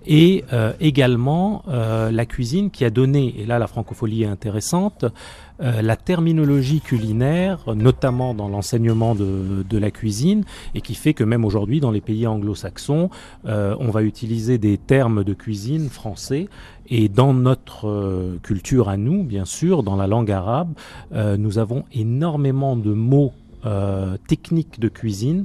[0.06, 5.04] et euh, également euh, la cuisine qui a donné, et là la francophonie est intéressante,
[5.60, 10.44] euh, la terminologie culinaire, notamment dans l'enseignement de, la cuisine,
[10.74, 13.10] et qui fait que même aujourd'hui, dans les pays anglo-saxons,
[13.46, 16.48] euh, on va utiliser des termes de cuisine français.
[16.88, 20.74] Et dans notre euh, culture à nous, bien sûr, dans la langue arabe,
[21.12, 23.32] nous avons énormément de mots
[24.26, 25.42] techniques de cuisine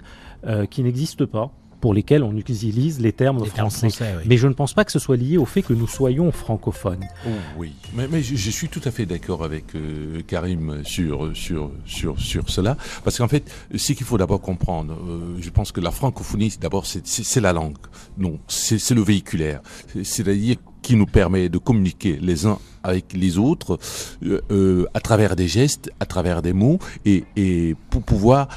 [0.69, 1.51] qui n'existent pas,
[1.83, 4.05] pour lesquels on utilise les termes Les termes français.
[4.17, 4.23] oui.
[4.25, 7.03] Mais je ne pense pas que ce soit lié au fait que nous soyons francophones.
[7.27, 11.35] Oh, oui, mais, mais je, je suis tout à fait d'accord avec euh, Karim sur,
[11.35, 13.43] sur, sur, sur cela, parce qu'en fait,
[13.75, 17.75] ce qu'il faut d'abord comprendre, euh, je pense que la francophonie, d'abord, c'est- la langue,
[18.17, 19.59] non, c'est le véhiculaire,
[19.91, 23.77] C'est- c'est-à-dire qui nous permet de communiquer les uns avec les autres
[24.25, 28.47] euh, euh, à travers des gestes, à travers des mots, et, et pour pouvoir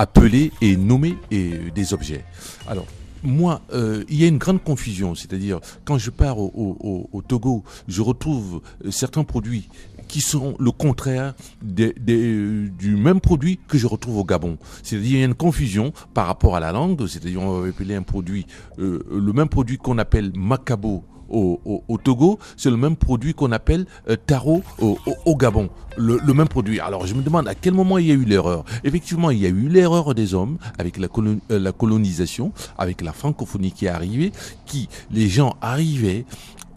[0.00, 2.24] appeler et nommer et, des objets.
[2.66, 2.86] Alors,
[3.22, 8.00] moi, euh, il y a une grande confusion, c'est-à-dire quand je pars au, Togo, je
[8.00, 9.68] retrouve euh, certains produits
[10.08, 11.34] qui sont le contraire
[11.78, 14.56] euh, du même produit que je retrouve au Gabon.
[14.82, 17.94] C'est-à-dire il y a une confusion par rapport à la langue, c'est-à-dire on va appeler
[17.94, 18.46] un produit,
[18.78, 23.86] euh, le même produit qu'on appelle macabo au, Togo, c'est le même produit qu'on appelle
[24.08, 25.68] euh, taro au, Gabon.
[25.96, 26.80] Le, même produit.
[26.80, 28.64] Alors je me demande à quel moment il y a eu l'erreur.
[28.84, 31.08] Effectivement, il y a eu l'erreur des hommes avec la,
[31.50, 34.32] euh, la colonisation, avec la francophonie qui est arrivée,
[34.66, 36.24] qui les gens arrivaient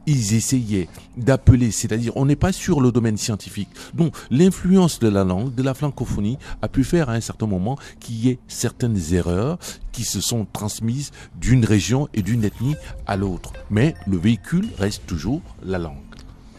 [0.05, 3.69] ils essayaient d'appeler, c'est-à-dire on n'est pas sur le domaine scientifique.
[3.93, 7.77] Donc l'influence de la langue, de la francophonie, a pu faire à un certain moment
[7.99, 9.57] qu'il y ait certaines erreurs
[9.91, 13.53] qui se sont transmises d'une région et d'une ethnie à l'autre.
[13.69, 15.97] Mais le véhicule reste toujours la langue.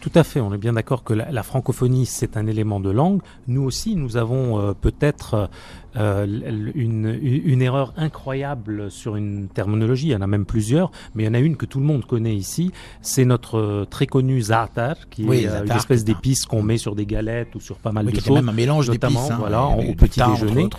[0.05, 3.23] Tout à fait, on est bien d'accord que la, francophonie, c'est un élément de langue.
[3.49, 5.49] Nous aussi, nous avons euh, peut-être
[5.97, 6.27] euh,
[6.75, 10.09] une, une erreur incroyable sur une terminologie.
[10.09, 11.85] Il y en a même plusieurs, mais il y en a une que tout le
[11.87, 12.73] monde connaît ici.
[13.03, 16.79] C'est notre euh, très connu za'atar, qui Oui, est euh, une espèce d'épice qu'on met
[16.79, 18.35] sur des galettes ou sur pas mal Oui, de choses.
[18.35, 20.65] même un mélange notamment, hein, voilà, au et petit déjeuner.
[20.65, 20.71] ouais.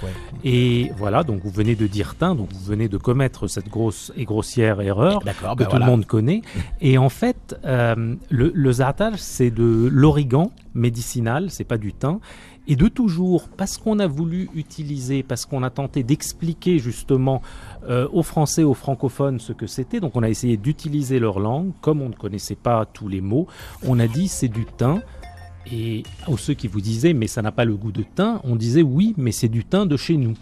[0.44, 4.12] Et voilà, donc vous venez de dire teint, donc vous venez de commettre cette grosse
[4.16, 5.86] et grossière erreur D'accord, que ben tout voilà.
[5.86, 6.42] le monde connaît.
[6.82, 12.20] Et en fait, euh, le, le za'atar, c'est de l'origan médicinal, c'est pas du thym.
[12.68, 17.42] Et de toujours, parce qu'on a voulu utiliser, parce qu'on a tenté d'expliquer justement
[17.88, 21.74] euh, aux Français, aux francophones ce que c'était, donc on a essayé d'utiliser leur langue,
[21.82, 23.48] comme on ne connaissait pas tous les mots,
[23.86, 25.02] on a dit c'est du thym.
[25.72, 28.56] Et aux ceux qui vous disaient mais ça n'a pas le goût de thym, on
[28.56, 30.36] disait oui mais c'est du thym de chez nous.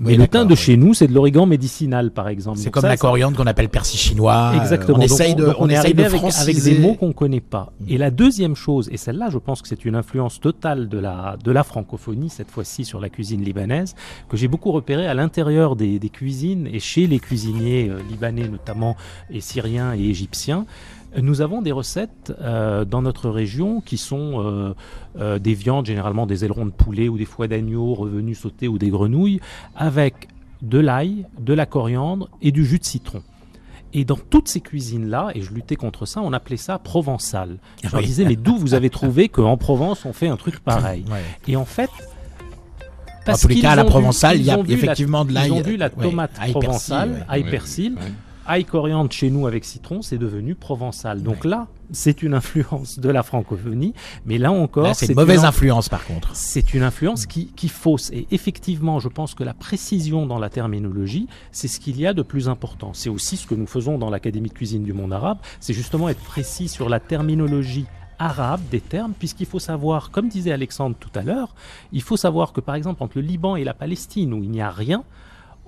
[0.00, 2.58] Mais Oui, le thym de chez nous, c'est de l'origan médicinal, par exemple.
[2.58, 4.52] C'est comme ça, la coriandre qu'on appelle persil chinois.
[4.56, 4.96] Exactement.
[4.96, 7.12] On Donc, essaye de, donc on est essaye arrivé de avec, avec des mots qu'on
[7.12, 7.72] connaît pas.
[7.80, 7.84] Mm.
[7.90, 11.36] Et la deuxième chose, et celle-là, je pense que c'est une influence totale de la,
[11.44, 13.94] de la francophonie, cette fois-ci sur la cuisine libanaise,
[14.30, 18.48] que j'ai beaucoup repéré à l'intérieur des, des cuisines et chez les cuisiniers euh, libanais
[18.48, 18.96] notamment,
[19.30, 20.64] et syriens et égyptiens.
[21.16, 24.74] Nous avons des recettes euh, dans notre région qui sont euh,
[25.18, 28.78] euh, des viandes, généralement des ailerons de poulet ou des foies d'agneau revenus sautés ou
[28.78, 29.40] des grenouilles,
[29.74, 30.28] avec
[30.62, 33.22] de l'ail, de la coriandre et du jus de citron.
[33.92, 37.56] Et dans toutes ces cuisines-là, et je luttais contre ça, on appelait ça provençal.
[37.82, 41.04] Je leur disais, mais d'où vous avez trouvé qu'en Provence, on fait un truc pareil?
[41.10, 41.24] Ouais.
[41.48, 41.90] Et en fait,
[43.26, 45.48] En tous les cas, à la provençale, il y a effectivement de l'ail.
[45.48, 47.34] Ils ont vu la ouais, tomate ail provençale, persil, ouais.
[47.34, 48.12] ail Ouais, persil, ouais.
[48.46, 51.22] Ail coriandre chez nous avec citron, c'est devenu provençal.
[51.22, 55.46] Donc là, c'est une influence de la francophonie, mais là encore, c'est une mauvaise une
[55.46, 56.34] influence par contre.
[56.34, 58.10] c'est une influence qui, qui fausse.
[58.12, 62.14] Et effectivement, je pense que la précision dans la terminologie, c'est ce qu'il y a
[62.14, 62.92] de plus important.
[62.94, 66.08] C'est aussi ce que nous faisons dans l'Académie de cuisine du monde arabe, c'est justement
[66.08, 67.86] être précis sur la terminologie
[68.20, 71.54] arabe des termes, puisqu'il faut savoir, comme disait Alexandre tout à l'heure,
[71.90, 74.60] il faut savoir que par exemple entre le Liban et la Palestine, où il n'y
[74.60, 75.04] a rien,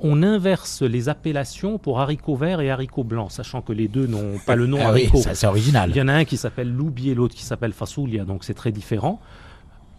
[0.04, 4.38] on inverse les appellations pour haricots verts et haricots blancs, sachant que les deux n'ont
[4.46, 5.22] pas le nom Ah oui, haricot.
[5.32, 5.90] c'est original.
[5.90, 8.54] Il y en a un qui s'appelle loubi et l'autre qui s'appelle fasoulia, donc c'est
[8.54, 9.20] très différent.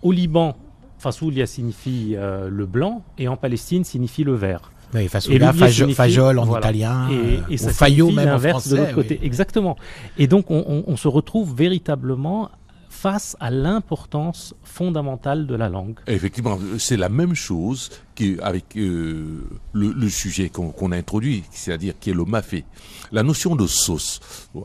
[0.02, 0.56] Au Liban,
[0.98, 4.72] fasoulia signifie euh, le blanc et en Palestine signifie le vert.
[4.94, 6.60] Oui, Et l'oublier fajo- signifie- fajol en voilà.
[6.68, 8.82] italien, et, euh, et ou ça fayo signifie même en l'inverse de français.
[8.92, 9.20] l'autre côté.
[9.24, 9.76] Exactement.
[10.20, 12.50] Et donc on, on- on se retrouve véritablement
[12.94, 16.00] face à l'importance fondamentale de la langue.
[16.08, 19.42] Effectivement, c'est la même chose qu'avec euh,
[19.74, 22.64] le, sujet qu'on a introduit, c'est-à-dire qui est le mafé.
[23.12, 24.22] La notion de sauce.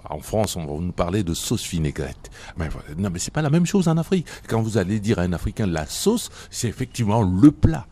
[0.08, 2.30] En France, on va nous parler de sauce vinaigrette.
[2.58, 4.26] Mais non, mais c'est pas la même chose en Afrique.
[4.46, 7.86] Quand vous allez dire à un Africain la sauce, c'est effectivement le plat.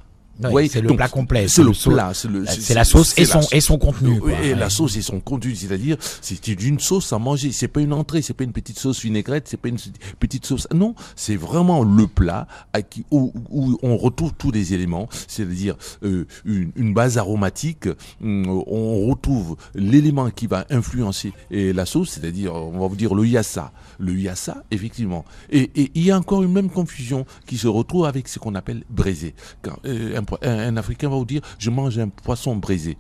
[0.51, 1.49] Ouais, c'est le plat complet.
[1.49, 2.13] C'est le plat.
[2.15, 2.29] C'est
[2.61, 4.21] C'est la sauce et son, et son contenu.
[4.21, 4.33] quoi.
[4.33, 4.55] et Ouais.
[4.55, 7.53] la sauce et son contenu, c'est-à-dire c'est une sauce à manger.
[7.53, 9.79] C'est pas une entrée, c'est pas une petite sauce vinaigrette, c'est pas une
[10.19, 10.67] petite sauce.
[10.75, 15.77] Non, c'est vraiment le plat à qui, où, où on retrouve tous les éléments, c'est-à-dire
[16.03, 17.89] euh, une, une base aromatique.
[18.23, 23.15] hum, On retrouve l'élément qui va influencer et la sauce, c'est-à-dire on va vous dire
[23.15, 23.73] le yassa.
[23.99, 25.25] Le yassa, effectivement.
[25.51, 28.83] Et, il y a encore une même confusion qui se retrouve avec ce qu'on appelle
[28.91, 29.35] braisé.
[29.63, 32.97] Quand euh, un, po- un- Africain va vous dire je mange un poisson braisé.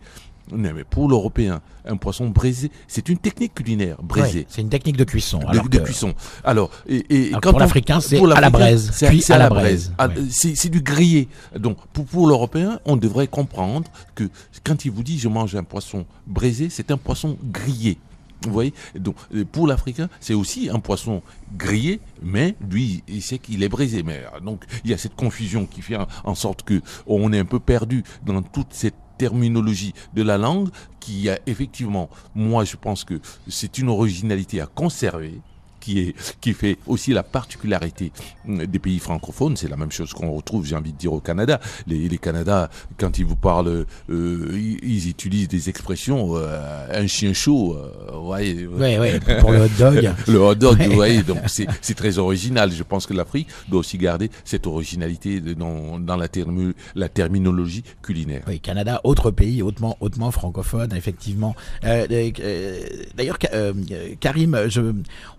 [0.53, 4.47] Non, mais pour l'Européen, un poisson braisé, c'est une technique culinaire, braisé.
[4.49, 5.41] C'est une technique de cuisson.
[5.41, 6.15] De, alors de que- cuisson.
[6.45, 9.49] Alors, et, et Alors quand pour l'Africain, c'est à la braise, c'est puis à la
[9.49, 10.07] braise, Ah.
[10.31, 11.29] C'est c'est du grillé.
[11.59, 14.31] Donc, pour, pour l'Européen, on devrait comprendre que
[14.63, 17.99] quand il vous dit je mange un poisson braisé, c'est un poisson grillé.
[18.47, 21.23] Vous voyez Donc, euh, pour l'Africain, c'est aussi un poisson
[21.57, 24.03] grillé, mais lui, il sait qu'il est braisé.
[24.03, 27.33] Mais euh, donc, il y a cette confusion qui fait en, en sorte que on
[27.33, 30.69] est un peu perdu dans toute cette terminologie de la langue
[31.01, 35.41] qui a effectivement, moi je pense que c'est une originalité à conserver
[35.87, 38.11] qui, est, qui fait aussi la particularité
[38.45, 39.57] mm, des pays francophones.
[39.57, 41.61] C'est la même chose qu'on retrouve, j'ai envie de dire, au Canada.
[41.87, 42.69] Les, les Canada,
[42.99, 48.19] quand ils vous parlent, euh, ils, ils utilisent des expressions, euh, un chien chaud, euh,
[48.19, 50.11] ouais, Ouais, ouais, pour le hot dog.
[50.27, 52.73] le hot dog, vous voyez, donc c'est c'est très original.
[52.73, 57.85] Je pense que l'Afrique doit aussi garder cette originalité dans, dans la, termi- la terminologie
[58.03, 58.43] culinaire.
[58.49, 61.55] Oui, Canada, autre pays hautement, hautement francophone, effectivement.
[61.85, 62.79] Euh, euh,
[63.17, 63.73] D'ailleurs, euh,
[64.21, 64.81] Karim, je,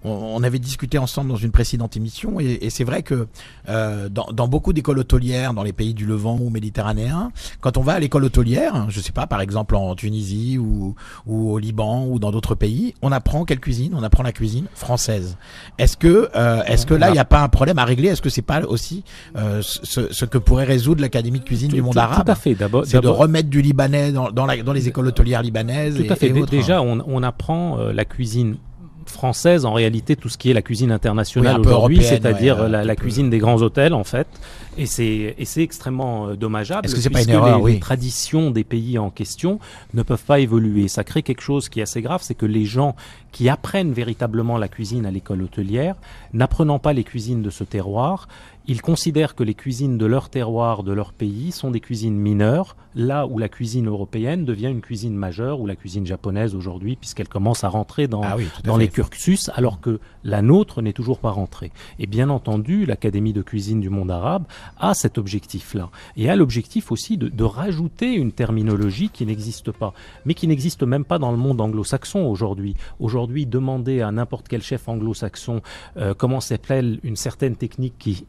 [0.03, 3.27] on, on avait discuté ensemble dans une précédente émission, et, et c'est vrai que
[3.69, 7.81] euh, dans, dans beaucoup d'écoles hôtelières, dans les pays du Levant ou méditerranéens, quand on
[7.81, 10.93] va à l'école hôtelière, je sais pas, par exemple en Tunisie ou,
[11.25, 13.93] ou au Liban ou dans d'autres pays, on apprend quelle cuisine?
[13.95, 15.37] On apprend la cuisine française.
[15.79, 18.09] Est-ce que, euh, est-ce que là, il n'y a pas un problème à régler?
[18.09, 19.03] Est-ce que c'est pas aussi
[19.37, 22.35] euh, ce, ce que pourrait résoudre l'Académie de cuisine du monde tout, arabe tout à
[22.35, 22.53] fait.
[22.55, 25.95] D'abord, c'est de remettre du libanais dans, dans, la- dans les écoles hôtelières libanaises.
[25.97, 26.27] Tout et- à fait.
[26.27, 26.51] et autres.
[26.51, 28.57] Déjà, on, on apprend la cuisine
[29.09, 32.83] française, en réalité, tout ce qui est la cuisine internationale Oui, aujourd'hui, c'est-à-dire ouais, un
[32.83, 34.27] la, cuisine des grands hôtels, en fait.
[34.77, 36.85] Et c'est et c'est extrêmement euh, dommageable.
[36.85, 37.73] Est-ce que c'est pas une puisque erreur, les, oui.
[37.73, 39.59] les traditions des pays en question
[39.93, 40.87] ne peuvent pas évoluer.
[40.87, 42.95] Ça crée quelque chose qui est assez grave, c'est que les gens
[43.37, 45.95] qui apprennent véritablement la cuisine à l'école hôtelière,
[46.33, 48.27] n'apprenant pas les cuisines de ce terroir,
[48.69, 52.75] ils considèrent que les cuisines de leur terroir, de leur pays, sont des cuisines mineures,
[52.95, 57.29] là où la cuisine européenne devient une cuisine majeure, ou la cuisine japonaise aujourd'hui, puisqu'elle
[57.29, 61.19] commence à rentrer dans, Ah oui, dans les cursus, alors que la nôtre n'est toujours
[61.19, 61.71] pas rentrée.
[61.97, 64.43] Et bien entendu, l'Académie de cuisine du monde arabe
[64.77, 65.89] a cet objectif-là.
[66.17, 69.93] Et a l'objectif aussi de, de rajouter une terminologie qui n'existe pas,
[70.25, 72.75] mais qui n'existe même pas dans le monde anglo-saxon aujourd'hui.
[72.99, 75.61] Aujourd'hui, demander à n'importe quel chef anglo-saxon
[75.97, 78.25] euh, comment s'appelle une certaine technique qui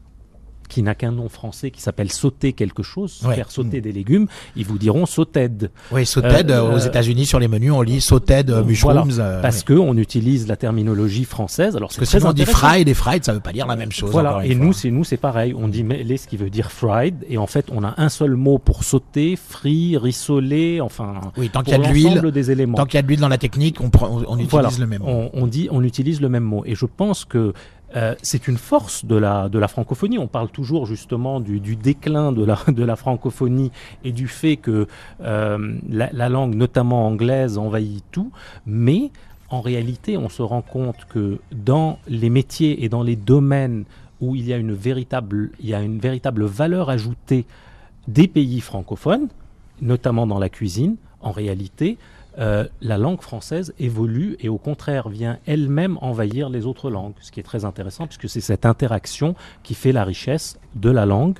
[0.69, 3.35] qui n'a qu'un nom français qui s'appelle sauter quelque chose, Ouais.
[3.35, 5.69] faire sauter des légumes, ils vous diront sauted.
[5.91, 9.41] Oui, sauted Euh, euh, aux euh, États-Unis sur les menus, on lit sauted Voilà, mushrooms.
[9.41, 11.75] parce que on utilise la terminologie française.
[11.75, 13.67] Alors Parce c'est que très sinon on dit fried et fried, ça veut pas dire
[13.67, 14.11] la même chose.
[14.11, 15.53] Voilà, et nous, c'est nous, c'est pareil.
[15.57, 18.35] On dit mêler, ce qui veut dire fried, et en fait, on a un seul
[18.35, 22.51] mot pour sauter, frit, rissoler, enfin, oui, tant qu'il y a de l'huile, l'ensemble des
[22.51, 22.77] éléments.
[22.77, 24.69] tant qu'il y a de l'huile dans la technique, on, prend, on, on utilise Voilà,
[24.79, 25.01] le même.
[25.01, 25.07] mot.
[25.07, 27.53] On, on dit, on utilise le même mot, et je pense que
[27.95, 30.17] euh, c'est une force de la de la francophonie.
[30.19, 33.71] On parle toujours justement du, du déclin de la de la francophonie
[34.03, 34.87] et du fait que
[35.21, 38.31] euh, la, la langue, notamment anglaise, envahit tout,
[38.65, 39.11] mais
[39.49, 43.85] en réalité, on se rend compte que dans les métiers et dans les domaines
[44.21, 47.45] où il y a une véritable, il y a une véritable valeur ajoutée
[48.07, 49.27] des pays francophones,
[49.81, 51.97] notamment dans la cuisine, en réalité,
[52.39, 57.31] euh, la langue française évolue et au contraire vient elle-même envahir les autres langues, ce
[57.31, 61.39] qui est très intéressant puisque c'est cette interaction qui fait la richesse de la langue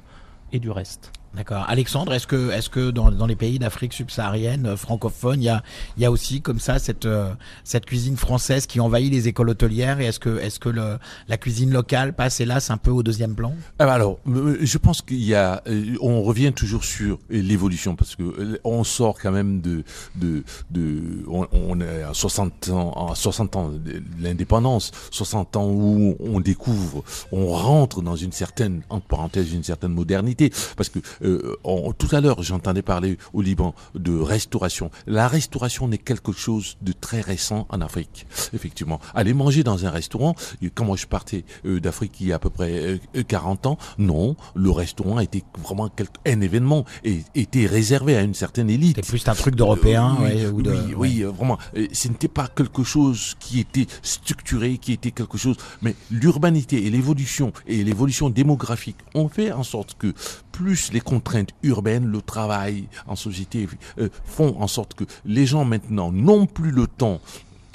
[0.51, 1.11] et du reste.
[1.35, 1.65] D'accord.
[1.67, 5.49] Alexandre, est-ce que, est-ce que dans, dans les pays d'Afrique subsaharienne, euh, francophone, il y
[5.49, 5.61] a,
[5.97, 7.31] y a aussi comme ça cette, euh,
[7.63, 11.37] cette cuisine française qui envahit les écoles hôtelières et est-ce que, est-ce que le, la
[11.37, 13.53] cuisine locale passe hélas un peu au deuxième plan?
[13.77, 15.61] Ah bah Alors, euh, je pense qu'il y a,
[16.01, 19.83] on revient toujours sur l'évolution parce que on sort quand même de,
[20.15, 26.15] de, de, on est à 60 ans, à 60 ans de l'indépendance, 60 ans où
[26.19, 31.55] on découvre, on rentre dans une certaine, entre parenthèses, une certaine modernité, parce que euh,
[31.63, 34.91] on- tout à l'heure j'entendais parler au Liban de restauration.
[35.07, 38.99] La restauration n'est quelque chose de très récent en Afrique, effectivement.
[39.13, 40.35] Aller manger dans un restaurant,
[40.75, 43.77] quand moi je partais euh, d'Afrique il y a à peu près euh, 40 ans,
[43.97, 48.97] non, le restaurant était vraiment quelque, un événement et était réservé à une certaine élite.
[48.97, 51.57] C'est plus un truc d'européen Euh, oui, ouais, ou de, oui, oui, euh, vraiment.
[51.75, 55.57] Euh, Ce n'était pas quelque chose qui était structuré, qui était quelque chose.
[55.81, 60.13] Mais l'urbanité et l'évolution et l'évolution démographique ont fait en sorte que
[60.59, 63.65] plus les contraintes urbaines, le travail en société
[63.97, 67.21] euh, font en sorte que les gens maintenant n'ont plus le temps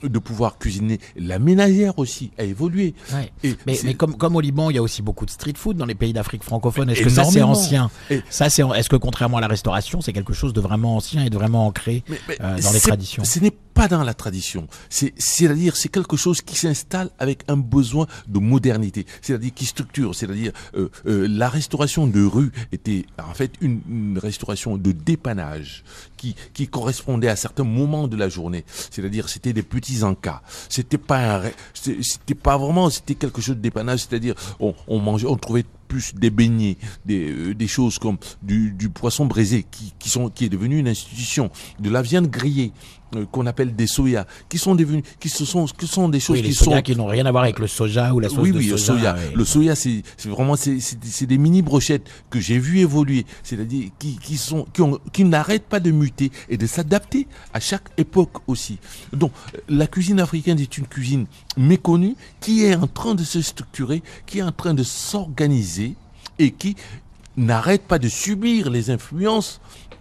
[0.02, 1.00] de pouvoir cuisiner.
[1.16, 2.94] La ménagère aussi a évolué.
[3.14, 3.32] Ouais.
[3.42, 5.86] Et Mais, comme, comme au Liban, il y a aussi beaucoup de street food dans
[5.86, 6.90] les pays d'Afrique francophone.
[6.90, 10.12] Est-ce que ça c'est ancien Et- Ça c'est est-ce que contrairement à la restauration, c'est
[10.12, 13.24] quelque chose de vraiment ancien et de vraiment ancré Mais- mais euh, dans les traditions?
[13.24, 14.68] Ce n'est pas dans la tradition.
[14.88, 19.04] C'est, c'est-à-dire, c'est quelque chose qui s'installe avec un besoin de modernité.
[19.20, 20.14] C'est-à-dire qui structure.
[20.14, 25.82] C'est-à-dire, euh, euh, la restauration de rue était en fait une, une restauration de dépannage
[26.16, 28.64] qui, qui correspondait à certains moments de la journée.
[28.90, 30.42] C'est-à-dire, c'était des petits encas.
[30.68, 31.42] C'était pas
[31.74, 34.00] c'était pas vraiment, c'était quelque chose de dépannage.
[34.00, 38.72] C'est-à-dire, on, on mangeait, on trouvait plus des beignets, des, euh, des choses comme du,
[38.72, 42.72] du poisson braisé qui, qui, sont, qui est devenu une institution, de la viande grillée
[43.16, 46.36] euh, qu'on appelle des soya, qui sont devenus, qui se sont, qui sont des choses
[46.36, 48.28] Oui, les qui soya sont qui n'ont rien à voir avec le soja ou la
[48.28, 48.98] sauce oui, de oui, le soja.
[48.98, 49.14] soya.
[49.14, 49.32] ouais.
[49.34, 54.16] Le soya, c'est c'est vraiment c'est des- mini brochettes que j'ai vu évoluer, c'est-à-dire qui
[54.18, 58.38] qui sont qui ont qui n'arrêtent pas de muter et de s'adapter à chaque époque
[58.46, 58.78] aussi.
[59.12, 63.40] Donc euh, la cuisine africaine est une cuisine méconnue qui est en train de se
[63.42, 65.94] structurer, qui est en train de s'organiser
[66.38, 66.76] et qui
[67.36, 69.60] n'arrête pas de subir les influences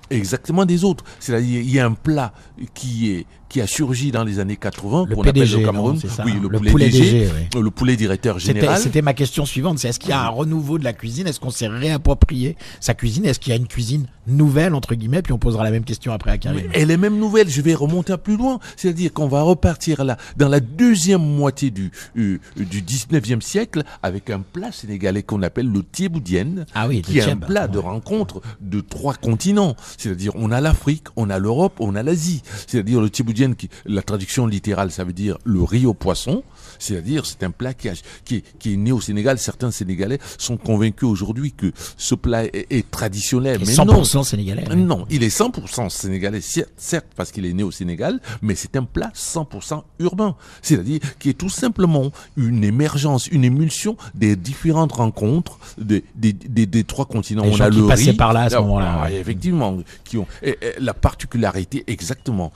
[0.09, 1.03] exactement des autres.
[1.19, 2.33] C'est-à-dire il y a un plat
[2.73, 5.95] qui est qui a surgi dans les années 80 Le qu'on appelle le Cameroun.
[6.03, 6.23] oui, hein.
[6.41, 7.41] le, Le poulet, poulet DG, DG, oui.
[7.55, 8.79] euh, le poulet directeur général.
[8.79, 11.27] c'était ma question suivante, c'est est-ce qu'il y a un renouveau de la cuisine?
[11.27, 13.25] Est-ce qu'on s'est réapproprié sa cuisine?
[13.25, 15.21] Est-ce qu'il y a une cuisine nouvelle entre guillemets?
[15.21, 16.63] Puis on posera la même question après à Karim.
[16.73, 18.57] Elle est même nouvelle, je vais remonter à plus loin.
[18.75, 24.31] C'est-à-dire qu'on va repartir là, dans la deuxième moitié du, euh, du 19e siècle, avec
[24.31, 27.83] un plat sénégalais qu'on appelle le thieboudienne, Ah oui, qui est un plat de ouais.
[27.83, 29.75] rencontre de trois continents.
[29.99, 32.41] C'est-à-dire, on a l'Afrique, on a l'Europe, on a l'Asie.
[32.65, 33.42] C'est-à-dire, le thieboudienne,
[33.85, 36.43] la traduction littérale, ça veut dire le riz au poisson.
[36.79, 37.93] C'est-à-dire, c'est un plat qui, a-
[38.25, 39.37] qui, est, qui est né au Sénégal.
[39.37, 43.61] Certains Sénégalais sont convaincus aujourd'hui que ce plat est, est traditionnel.
[43.61, 44.23] Et mais 100% non.
[44.23, 44.63] sénégalais.
[44.69, 44.75] oui.
[44.83, 48.75] Non, il est 100% sénégalais, cer- certes parce qu'il est né au Sénégal, mais c'est
[48.75, 50.35] un plat 100% urbain.
[50.61, 56.65] C'est-à-dire qui est tout simplement une émergence, une émulsion des différentes rencontres des, des, des,
[56.65, 57.43] des trois continents.
[57.45, 59.15] On gens a qui le riz, par là à ce moment-là, ah, ouais.
[59.15, 62.51] Effectivement, qui ont et- et la particularité exactement.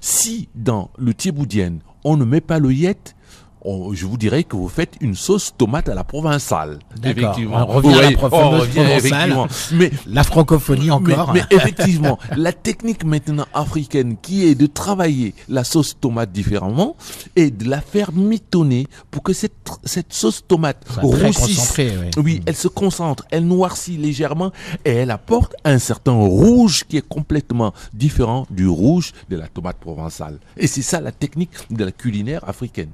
[0.00, 3.14] Si dans le thieboudienne, on ne met pas le yet,
[3.64, 6.78] on- je vous dirais que vous faites une sauce tomate à la provençale.
[7.04, 7.64] Effectivement.
[7.68, 9.36] On revient à la Oui, pro- on fameuse revient, provençale.
[9.72, 11.32] Mais La francophonie encore.
[11.32, 16.96] mais, mais effectivement, la technique maintenant africaine qui est de travailler la sauce tomate différemment
[17.36, 21.74] et de la faire mitonner pour que cette, cette sauce tomate très roussisse.
[21.78, 21.86] oui.
[22.22, 24.52] Oui, elle se concentre, elle noircit légèrement
[24.84, 29.76] et elle apporte un certain rouge qui est complètement différent du rouge de la tomate
[29.78, 30.38] provençale.
[30.56, 32.90] Et c'est ça la technique de la culinaire africaine.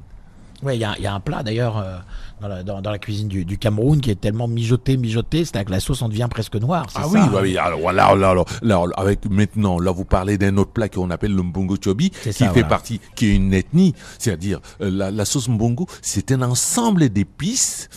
[0.62, 1.98] Ouais, il y y a un plat d'ailleurs euh,
[2.40, 5.66] dans, la, dans, dans la cuisine du, du Cameroun qui est tellement mijoté, mijoté, c'est-à-dire
[5.66, 6.86] que la sauce en devient presque noire.
[6.96, 10.36] Ah ça, oui, hein oui, alors là, là, là, là, avec maintenant, là vous parlez
[10.36, 12.68] d'un autre plat qu'on appelle le mbongo chobi, qui ça, fait voilà.
[12.68, 17.88] partie, qui est une ethnie, c'est-à-dire euh, la, la sauce mbongo, c'est un ensemble d'épices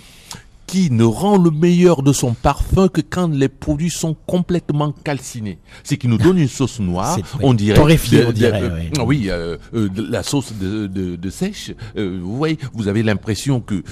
[0.71, 5.60] qui ne rend le meilleur de son parfum que quand les produits sont complètement calcinés.
[5.84, 7.75] C'est qui nous donne une sauce noire, on dirait.
[7.75, 9.03] torréfiée, on dirait, euh, oui.
[9.05, 11.73] oui, euh, euh, la sauce de, de, de sèche.
[11.97, 13.84] euh, vous voyez, vous avez l'impression que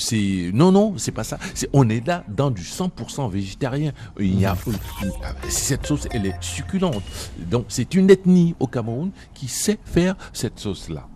[0.00, 1.38] c'est non, non, c'est pas ça.
[1.72, 3.92] On est là dans du 100% végétarien.
[4.18, 4.56] Il y a
[5.48, 7.04] cette sauce, elle est succulente.
[7.48, 11.06] Donc c'est une ethnie au Cameroun qui sait faire cette sauce là.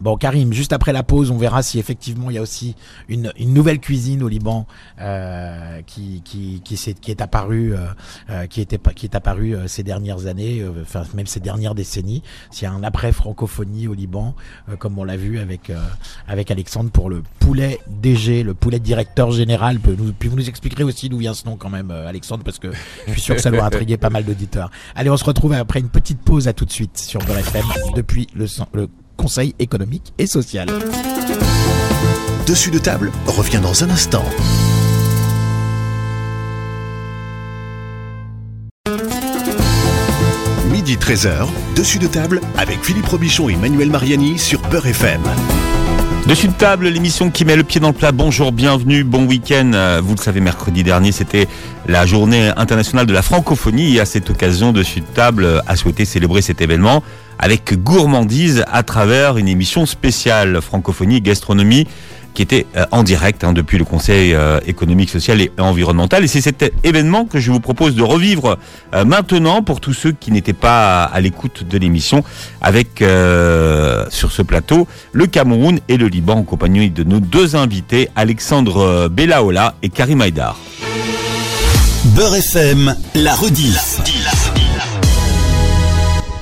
[0.00, 2.74] Bon, Karim, juste après la pause, on verra si effectivement il y a aussi
[3.08, 4.66] une, une nouvelle cuisine au Liban
[5.00, 7.86] euh, qui, qui, qui, est apparue, euh,
[8.30, 12.22] euh, qui, était, qui est ces dernières années, enfin même ces dernières décennies.
[12.50, 14.34] S'il y a un après francophonie au Liban,
[14.78, 15.72] comme on l'a vu avec
[16.28, 19.78] avec Alexandre pour le poulet DG, le poulet directeur général.
[19.80, 22.68] Puis vous nous expliquerez aussi d'où vient ce nom quand même, Alexandre, parce que
[23.06, 24.70] je suis sûr que ça doit intriguer pas mal d'auditeurs.
[24.94, 26.46] Allez, on se retrouve après une petite pause.
[26.46, 28.88] À tout de suite sur Beurre FM depuis le, le
[29.26, 30.68] Conseil économique et social.
[32.46, 34.24] Dessus de table revient dans un instant.
[40.70, 45.22] Midi 13h, dessus de table avec Philippe Robichon et Manuel Mariani sur Beurre FM.
[46.28, 48.12] Dessus de table, l'émission qui met le pied dans le plat.
[48.12, 49.72] Bonjour, bienvenue, bon week-end.
[49.74, 51.48] Euh, Vous le savez, mercredi dernier, c'était
[51.88, 53.96] la journée internationale de la francophonie.
[53.96, 57.02] Et à cette occasion, Dessus de table euh, a souhaité célébrer cet événement
[57.38, 61.86] avec gourmandise à travers une émission spéciale francophonie et gastronomie
[62.36, 66.22] qui était euh, en direct hein, depuis le Conseil euh, économique, social et environnemental.
[66.22, 68.58] Et c'est cet événement que je vous propose de revivre
[68.94, 72.22] euh, maintenant pour tous ceux qui n'étaient pas à l'écoute de l'émission
[72.60, 77.56] avec euh, sur ce plateau le Cameroun et le Liban en compagnie de nos deux
[77.56, 80.58] invités Alexandre Bellaola et Karim Haïdar.
[82.14, 83.98] Beurre FM, la rediff.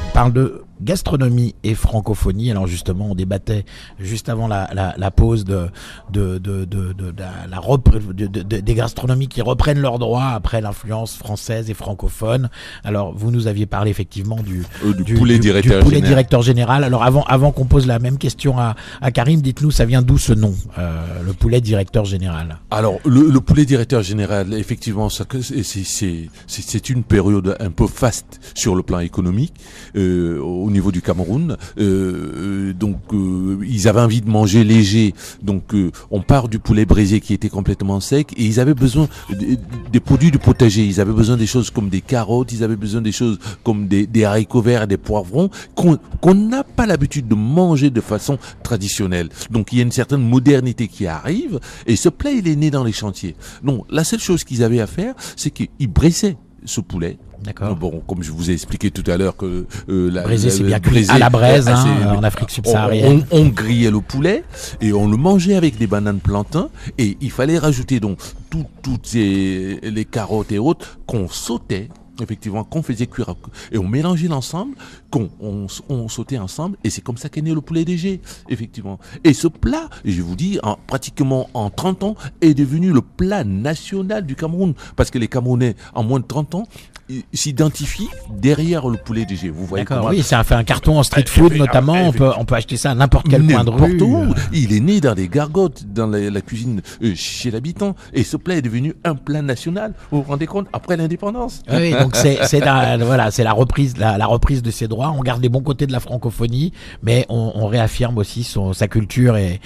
[0.08, 2.50] On parle de gastronomie et francophonie.
[2.50, 3.64] Alors justement, on débattait
[3.98, 5.68] juste avant la, la, la pause de,
[6.12, 9.98] de, de, de, de- de la repr- de- de- de- des gastronomies qui reprennent leurs
[9.98, 12.50] droits après l'influence française et francophone.
[12.84, 16.08] Alors vous nous aviez parlé effectivement du, Euh, du poulet directeur poulet général.
[16.08, 16.84] directeur général.
[16.84, 20.18] Alors avant, avant qu'on pose la même question à, à Karim, dites-nous, ça vient d'où
[20.18, 22.58] ce nom, euh, le poulet directeur général?
[22.70, 28.82] Alors, le, le poulet directeur général, effectivement, c'est- une période un peu faste sur le
[28.82, 29.54] plan économique
[29.96, 31.56] euh, au niveau du Cameroun.
[31.78, 35.14] Euh, euh, donc, euh, ils avaient envie de manger léger.
[35.42, 39.08] Donc, euh, on part du poulet braisé qui était complètement sec et ils avaient besoin
[39.30, 39.56] de-
[39.90, 40.84] des produits du potager.
[40.84, 44.24] Ils avaient besoin des choses comme des carottes, ils avaient besoin des choses comme des,
[44.24, 49.28] haricots verts des poivrons qu'on n'a pas l'habitude de manger de façon traditionnelle.
[49.50, 52.70] Donc, il y a une certaine modernité qui arrive et ce plat, il est né
[52.70, 53.36] dans les chantiers.
[53.62, 57.18] Non, la seule chose qu'ils avaient à faire, c'est qu'ils bressaient ce poulet.
[57.42, 57.76] D'accord.
[57.76, 60.80] Bon, comme je vous ai expliqué tout à l'heure que euh, la, Braisé, c'est bien
[60.80, 63.26] cuit à la braise, euh, hein, en Afrique on, subsaharienne.
[63.30, 64.44] on- on grillait le poulet
[64.80, 69.06] et on le mangeait avec des bananes plantains et il fallait rajouter donc tout- toutes
[69.06, 71.88] ces, les carottes et autres qu'on sautait
[72.22, 73.34] effectivement qu'on faisait cuire
[73.72, 74.76] et on mélangeait l'ensemble
[75.14, 78.98] qu'on on, on sautait ensemble et c'est comme ça qu'est né le poulet DG effectivement
[79.22, 83.44] et ce plat je vous dis en, pratiquement en 30 ans est devenu le plat
[83.44, 86.64] national du Cameroun parce que les Camerounais en moins de 30 ans
[87.10, 89.50] euh, s'identifie derrière le poulet DG.
[89.50, 91.58] Vous voyez D'accord, comment oui, ça a fait un carton en street Eh, food eh,
[91.58, 91.92] notamment.
[92.08, 94.02] On peut, on peut acheter ça à n'importe quel coin de N'importe rue.
[94.02, 94.34] où.
[94.54, 97.94] Il est né dans des gargotes, dans la, la cuisine euh, chez l'habitant.
[98.14, 99.92] Et ce plat est devenu un plat national.
[100.10, 101.62] Vous vous rendez compte Après l'indépendance.
[101.70, 105.03] Oui, donc c'est c'est la voilà, c'est la reprise la, la reprise de ses droits.
[105.10, 109.60] On garde les bons côtés de la francophonie, mais on, réaffirme aussi sa culture et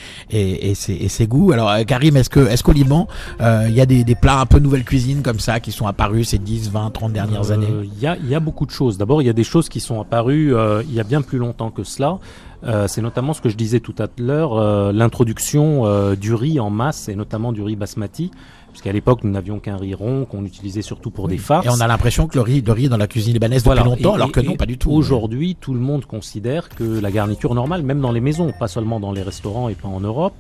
[0.75, 1.53] ses, goûts.
[1.53, 3.09] Alors euh, Karim, est-ce qu'au Liban
[3.41, 6.29] euh, il y a des, plats un peu nouvelle cuisine comme ça qui sont apparus
[6.29, 8.71] ces 10, 20, 30 dernières Euh, années Il y, a, il y a beaucoup de
[8.71, 8.99] choses.
[8.99, 11.39] D'abord, il y a des choses qui sont apparues euh, il y a bien plus
[11.39, 12.19] longtemps que cela.
[12.65, 16.59] Euh, c'est notamment ce que je disais tout à l'heure, euh, l'introduction euh, du riz
[16.59, 18.31] en masse et notamment du riz basmati.
[18.79, 21.67] Puisqu'à l'époque, nous n'avions qu'un riz rond qu'on utilisait surtout pour des farces.
[21.67, 23.83] Et on a l'impression que le riz, le riz est dans la cuisine libanaise Voilà.
[23.83, 24.93] depuis longtemps, Et- alors que et- non, pas du tout.
[24.93, 29.01] Aujourd'hui, tout le monde considère que la garniture normale, même dans les maisons, pas seulement
[29.01, 30.35] dans les restaurants et pas en Europe,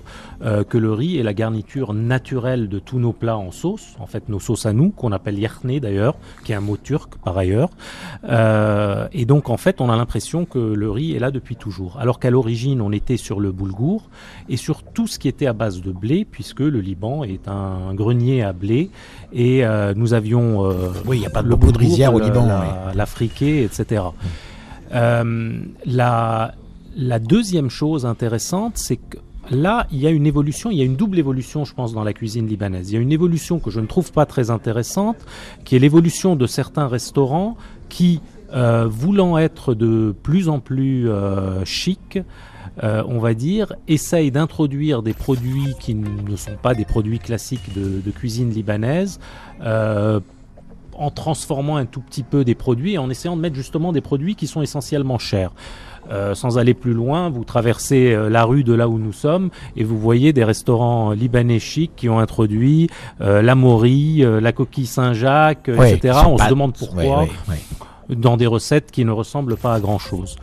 [0.44, 4.06] euh, que le riz est la garniture naturelle de tous nos plats en sauce, en
[4.06, 6.14] fait nos sauces à nous, qu'on appelle yerné d'ailleurs,
[6.44, 7.70] qui est un mot turc par ailleurs.
[8.28, 11.96] Euh, et donc en fait, on a l'impression que le riz est là depuis toujours,
[11.98, 14.08] alors qu'à l'origine, on était sur le boulgour
[14.48, 17.94] et sur tout ce qui était à base de blé, puisque le Liban est un
[17.94, 18.90] grenier à blé
[19.32, 22.20] et euh, nous avions euh, Oui, il y a pas le beaucoup de rizières au
[22.20, 22.46] Liban.
[22.46, 22.96] oui.
[22.96, 24.02] l'afriqué, etc.
[24.94, 26.54] Euh, la,
[26.96, 29.18] la deuxième chose intéressante, c'est que
[29.50, 32.04] là, il y a une évolution, il y a une double évolution, je pense, dans
[32.04, 32.90] la cuisine libanaise.
[32.90, 35.16] Il y a une évolution que je ne trouve pas très intéressante,
[35.64, 37.56] qui est l'évolution de certains restaurants
[37.88, 38.20] qui,
[38.54, 42.18] euh, voulant être de plus en plus euh, chic,
[42.82, 47.72] euh, on va dire, essayent d'introduire des produits qui ne sont pas des produits classiques
[47.74, 49.18] de, de cuisine libanaise,
[49.62, 50.20] euh,
[50.94, 54.00] en transformant un tout petit peu des produits et en essayant de mettre justement des
[54.00, 55.52] produits qui sont essentiellement chers.
[56.10, 59.50] Euh, sans aller plus loin, vous traversez euh, la rue de là où nous sommes
[59.76, 62.88] et vous voyez des restaurants libanais chics qui ont introduit
[63.20, 63.54] euh, la
[64.40, 66.20] la coquille Saint-Jacques, etc.
[66.26, 67.26] On se demande pourquoi
[68.08, 70.36] dans des recettes qui ne ressemblent pas à grand chose.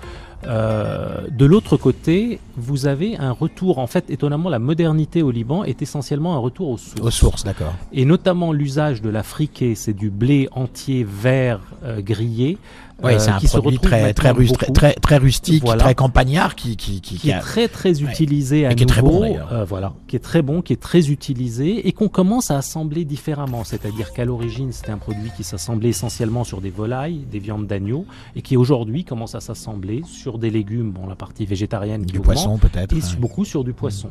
[0.47, 3.79] Euh, de l'autre côté, vous avez un retour.
[3.79, 7.01] En fait, étonnamment, la modernité au Liban est essentiellement un retour aux sources.
[7.01, 7.73] Aux sources, d'accord.
[7.91, 12.57] Et notamment l'usage de la friquée, c'est du blé entier vert euh, grillé.
[13.03, 15.83] Oui, euh, c'est un qui produit très, très, rustique, Voilà.
[15.83, 18.85] très campagnard, qui, qui, qui, qui est a- très très utilisé à Et qui est
[18.85, 19.21] très bon,
[19.51, 23.03] euh, voilà, qui est très bon, qui est très utilisé et qu'on commence à assembler
[23.03, 23.63] différemment.
[23.65, 28.05] C'est-à-dire qu'à l'origine c'était un produit qui s'assemblait essentiellement sur des volailles, des viandes d'agneau,
[28.35, 32.57] et qui aujourd'hui commence à s'assembler sur des légumes, bon la partie végétarienne du poisson
[32.57, 32.93] peut-être.
[32.93, 33.01] et ouais.
[33.19, 34.09] beaucoup sur du poisson.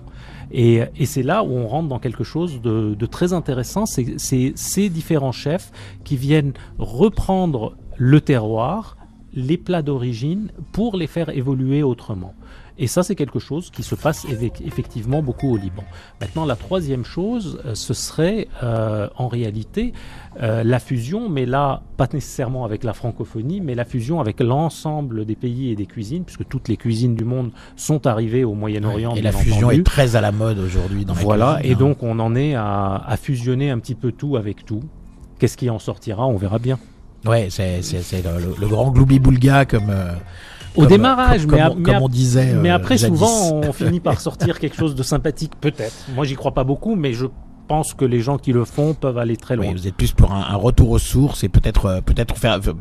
[0.52, 4.52] Et, et c'est là où on rentre dans quelque chose de, de très intéressant, c'est
[4.54, 5.72] ces différents chefs
[6.04, 8.96] qui viennent reprendre le terroir,
[9.32, 12.34] les plats d'origine, pour les faire évoluer autrement.
[12.76, 14.26] Et ça, c'est quelque chose qui se passe
[14.64, 15.84] effectivement beaucoup au Liban.
[16.20, 19.92] Maintenant, la troisième chose, euh, ce serait euh, en réalité
[20.42, 25.24] euh, la fusion, mais là, pas nécessairement avec la francophonie, mais la fusion avec l'ensemble
[25.24, 29.14] des pays et des cuisines, puisque toutes les cuisines du monde sont arrivées au Moyen-Orient.
[29.14, 29.80] et la fusion entendu.
[29.82, 31.76] est très à la mode aujourd'hui dans Voilà, et hein.
[31.78, 34.82] donc on en est à, à fusionner un petit peu tout avec tout.
[35.38, 36.80] Qu'est-ce qui en sortira On verra bien.
[37.26, 37.80] Ouais, c'est
[38.60, 40.12] le, grand gloubi-boulga comme euh,
[40.76, 42.54] Au comme- démarrage, comme, mais, comme, mais comme a- on disait.
[42.54, 43.18] mais euh, après, jadis.
[43.18, 45.94] souvent, on finit par sortir quelque chose de sympathique, peut-être.
[46.14, 47.26] Moi, j'y crois pas beaucoup, mais je
[47.66, 49.66] pense que les gens qui le font peuvent aller très loin.
[49.68, 52.60] Oui, vous êtes plus pour un, un retour aux sources et peut-être euh, peut-être faire
[52.66, 52.72] euh,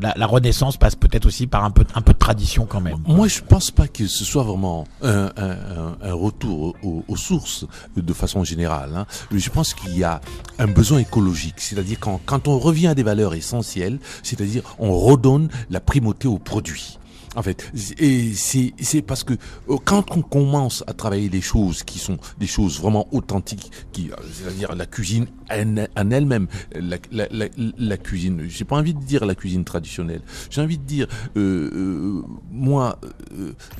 [0.00, 2.96] la, la renaissance passe peut-être aussi par un peu un peu de tradition quand même.
[3.06, 7.16] Moi, je pense pas que ce soit vraiment un, un- un- un retour aux, aux
[7.16, 7.66] sources
[7.96, 8.90] de façon générale.
[8.96, 9.06] hein.
[9.32, 10.20] Je pense qu'il y a
[10.58, 15.48] un besoin écologique, c'est-à-dire quand, quand on revient à des valeurs essentielles, c'est-à-dire on redonne
[15.70, 16.98] la primauté au produit.
[17.36, 17.70] En fait,
[18.00, 22.48] et c'est parce que euh, quand on commence à travailler les choses qui sont des
[22.48, 28.94] choses vraiment authentiques, qui, euh, c'est-à-dire la cuisine en, elle-même, la, cuisine, j'ai pas envie
[28.94, 31.06] de dire la cuisine traditionnelle, j'ai envie de dire,
[31.36, 32.98] euh, moi,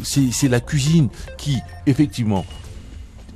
[0.05, 2.47] c'est la cuisine qui, effectivement,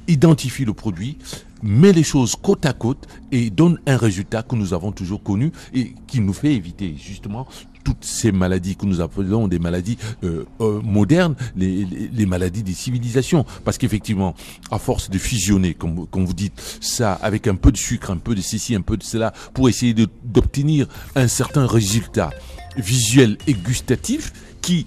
[0.06, 1.18] identifie le produit,
[1.62, 5.50] met les choses côte à côte et donne un résultat que nous avons toujours connu
[5.72, 7.48] et qui nous fait éviter justement
[7.84, 13.44] toutes ces maladies que nous appelons des maladies euh, euh, modernes, les, maladies des civilisations.
[13.64, 14.34] Parce qu'effectivement,
[14.70, 18.34] à force de fusionner, comme, vous dites, ça avec un peu de sucre, un peu
[18.34, 22.30] de ceci, un peu de cela, pour essayer d'obtenir un certain résultat
[22.76, 24.32] visuel et gustatif
[24.62, 24.86] qui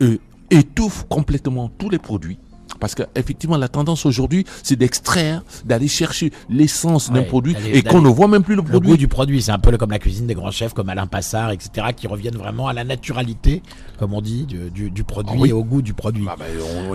[0.00, 0.18] euh,
[0.50, 2.38] étouffe complètement tous les produits.
[2.82, 8.08] Parce qu'effectivement, la tendance aujourd'hui, c'est d'extraire, d'aller chercher l'essence d'un produit et qu'on ne
[8.08, 8.90] voit même plus le Le produit.
[8.90, 11.52] goût du produit, c'est un peu comme la cuisine des grands chefs comme Alain Passard,
[11.52, 13.62] etc., qui reviennent vraiment à la naturalité,
[14.00, 15.48] comme on dit, du, du, du produit Ah oui.
[15.50, 16.26] et au goût du produit.
[16.28, 16.46] Ah ben,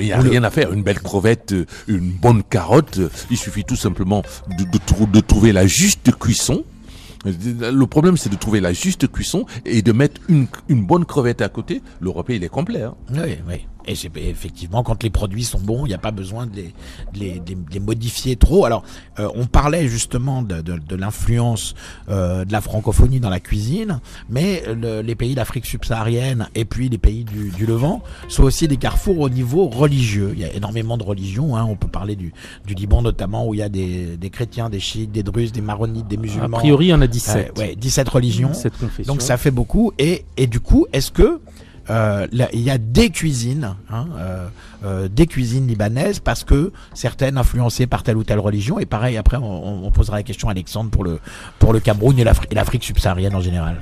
[0.02, 0.74] Il n'y a le- rien à faire.
[0.74, 4.24] Une belle crevette, euh, une bonne carotte, euh, il suffit tout simplement
[4.60, 6.66] de, de trou- de trouver la juste cuisson
[7.26, 11.42] Le problème, c'est de trouver la juste cuisson et de mettre une, une bonne crevette
[11.42, 11.82] à côté.
[12.02, 12.84] Le repas, il est complet.
[12.84, 12.96] Hein.
[13.14, 13.66] Oui, oui.
[13.88, 16.74] Et effectivement quand les produits sont bons, il n'y a pas besoin de les,
[17.14, 18.66] de les, de les modifier trop.
[18.66, 18.84] Alors,
[19.20, 21.76] euh, on parlait justement de, de, de l'influence
[22.10, 26.90] euh, de la francophonie dans la cuisine, mais le, les pays d'Afrique subsaharienne et puis
[26.90, 30.32] les pays du, du, Levant sont aussi des carrefours au niveau religieux.
[30.34, 31.58] Il y a énormément de religions.
[31.58, 31.66] Hein.
[31.70, 32.34] On peut parler du,
[32.66, 35.62] du Liban notamment où il y a des, des chrétiens, des chiites, des druzes, des
[35.62, 36.58] maronites, des musulmans.
[36.58, 37.54] A priori, il y en a 17.
[37.58, 38.50] Euh, ouais, 17 religions.
[38.50, 39.14] 17 confessions.
[39.14, 39.92] Donc ça fait beaucoup.
[39.98, 41.40] Et, et du coup, est-ce que
[41.90, 44.48] il y a des cuisines, hein, euh,
[44.86, 48.80] euh, des cuisines libanaises, parce que certaines influencées par telle ou telle religion.
[48.80, 51.20] Et pareil, après, on, posera la question à Alexandre pour le,
[51.60, 53.78] pour le Cameroun et l'Afrique subsaharienne en général.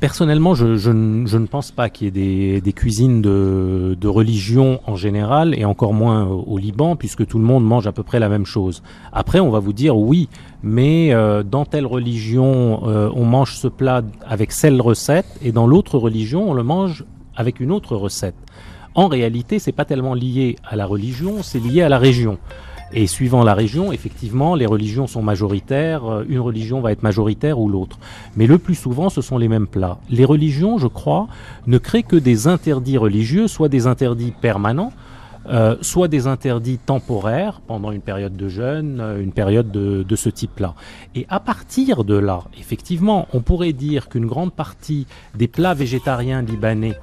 [0.00, 4.80] Personnellement, je, je, ne pense pas qu'il y ait des, des cuisines de, de, religion
[4.86, 8.18] en général, et encore moins au Liban, puisque tout le monde mange à peu près
[8.18, 8.82] la même chose.
[9.12, 10.28] Après, on va vous dire oui,
[10.64, 15.66] mais euh, dans telle religion, euh, on mange ce plat avec celle recette, et dans
[15.66, 17.04] l'autre religion, on le mange
[17.36, 18.34] avec une autre recette.
[18.94, 22.38] En réalité, c'est pas tellement lié à la religion, c'est lié à la région.
[22.94, 27.60] Et suivant la région, effectivement, les religions sont majoritaires, euh, une religion va être majoritaire
[27.60, 27.98] ou l'autre.
[28.34, 29.98] Mais le plus souvent, ce sont les mêmes plats.
[30.08, 31.28] Les religions, je crois,
[31.66, 34.92] ne créent que des interdits religieux, soit des interdits permanents,
[35.48, 40.16] euh, soit des interdits temporaires pendant une période de jeûne, euh, une période de, de
[40.16, 40.74] ce type-là.
[41.14, 46.42] Et à partir de là, effectivement, on pourrait dire qu'une grande partie des plats végétariens
[46.42, 46.94] libanais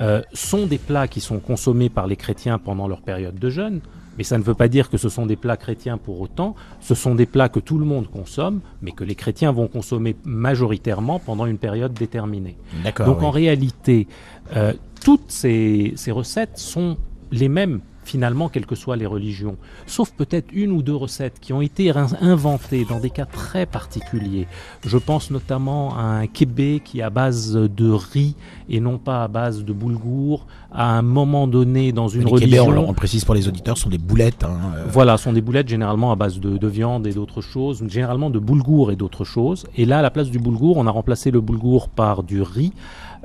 [0.00, 3.80] euh, sont des plats qui sont consommés par les chrétiens pendant leur période de jeûne.
[4.16, 6.54] Mais ça ne veut pas dire que ce sont des plats chrétiens pour autant.
[6.80, 10.16] Ce sont des plats que tout le monde consomme, mais que les chrétiens vont consommer
[10.24, 12.56] majoritairement pendant une période déterminée.
[12.84, 13.26] Donc oui.
[13.26, 14.08] en réalité,
[14.56, 14.72] euh,
[15.04, 16.96] toutes ces, ces recettes sont
[17.30, 19.56] les mêmes finalement, quelles que soient les religions,
[19.86, 24.46] sauf peut-être une ou deux recettes qui ont été inventées dans des cas très particuliers.
[24.84, 28.34] Je pense notamment à un kébé qui est à base de riz
[28.70, 32.66] et non pas à base de boulgour, à un moment donné dans une les religion.
[32.66, 34.44] Kébé, on, précise pour les auditeurs, sont des boulettes.
[34.44, 34.84] Hein, euh...
[34.90, 38.38] Voilà, sont des boulettes généralement à base de, de viande et d'autres choses, généralement de
[38.38, 39.66] boulgour et d'autres choses.
[39.76, 42.72] Et là, à la place du boulgour, on a remplacé le boulgour par du riz.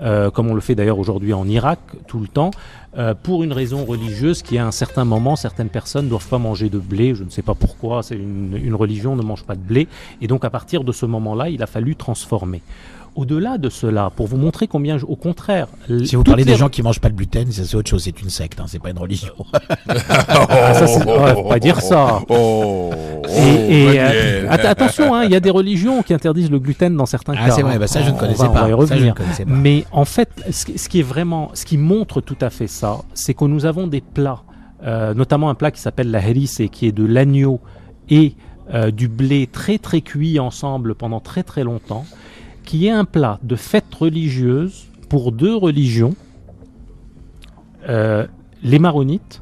[0.02, 2.52] Euh, comme on le fait d'ailleurs aujourd'hui en Irak tout le temps,
[2.98, 6.39] euh, pour une raison religieuse qui à un certain moment, certaines personnes ne doivent pas
[6.39, 9.56] manger de blé, je ne sais pas pourquoi, c'est une, une religion ne mange pas
[9.56, 9.88] de blé,
[10.22, 12.62] et donc à partir de ce moment-là, il a fallu transformer.
[13.16, 15.68] Au-delà de cela, pour vous montrer combien, au contraire,
[16.03, 18.30] si vous parlez des gens qui mangent pas de gluten, c'est autre chose, c'est une
[18.30, 19.34] secte, hein, c'est pas une religion.
[19.88, 22.22] ah, ça, ouais, faut pas dire ça.
[22.30, 22.89] Oh,
[23.30, 26.95] et, et euh, att attention, il hein, y a des religions qui interdisent le gluten
[26.95, 27.51] dans certains ah, cas.
[27.51, 29.45] c'est vrai, bah ça je ne connaissais on va, pas.
[29.45, 33.36] Mais en fait, ce, qui est vraiment, ce qui montre tout à fait ça, c'est
[33.36, 34.41] que nous avons des plats,
[34.84, 37.59] euh, notamment un plat qui s'appelle la herisse et qui est de l'agneau
[38.09, 38.36] et
[38.74, 42.05] euh, du blé très très cuit ensemble pendant très très longtemps
[42.66, 46.16] qui est un plat de fête religieuse pour deux religions,
[47.89, 48.26] euh,
[48.64, 49.41] les maronites,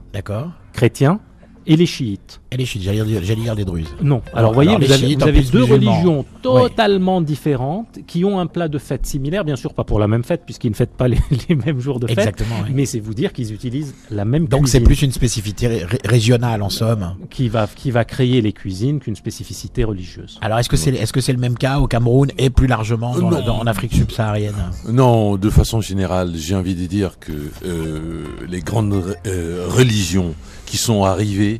[0.73, 1.19] chrétiens,
[1.67, 2.41] et les chiites.
[2.51, 3.87] Et les chiites, j'allais dire, dire, des druzes.
[4.01, 4.21] Non.
[4.33, 5.91] Alors, alors voyez, alors, vous avez, chiites, vous avez deux musulmans.
[5.93, 7.25] religions totalement oui.
[7.25, 10.41] différentes qui ont un plat de fête similaire, bien sûr pas pour la même fête
[10.45, 11.17] puisqu'ils ne fêtent pas les,
[11.49, 12.17] les, mêmes jours de fête.
[12.17, 12.55] Exactement.
[12.63, 12.71] Oui.
[12.73, 16.61] Mais c'est vous dire qu'ils utilisent la même Donc c'est plus une spécificité ré régionale
[16.61, 17.15] en somme.
[17.29, 20.39] Qui va, qui va créer les cuisines qu'une spécificité religieuse.
[20.41, 23.17] Alors est-ce que c'est est -ce c'est le même cas au Cameroun et plus largement
[23.17, 24.55] dans, dans, en Afrique subsaharienne?
[24.89, 27.31] Non, de façon générale, j'ai envie de dire que
[27.65, 30.33] euh, les grandes euh, religions
[30.71, 31.59] qui sont arrivées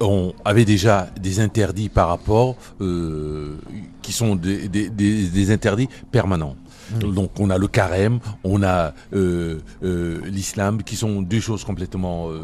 [0.00, 3.56] on avait déjà des interdits par rapport euh,
[4.02, 6.56] qui sont des interdits permanents.
[6.92, 7.12] Mmh.
[7.12, 12.28] Donc on a le carême, on a euh, euh, l'islam, qui sont deux choses complètement
[12.30, 12.42] euh,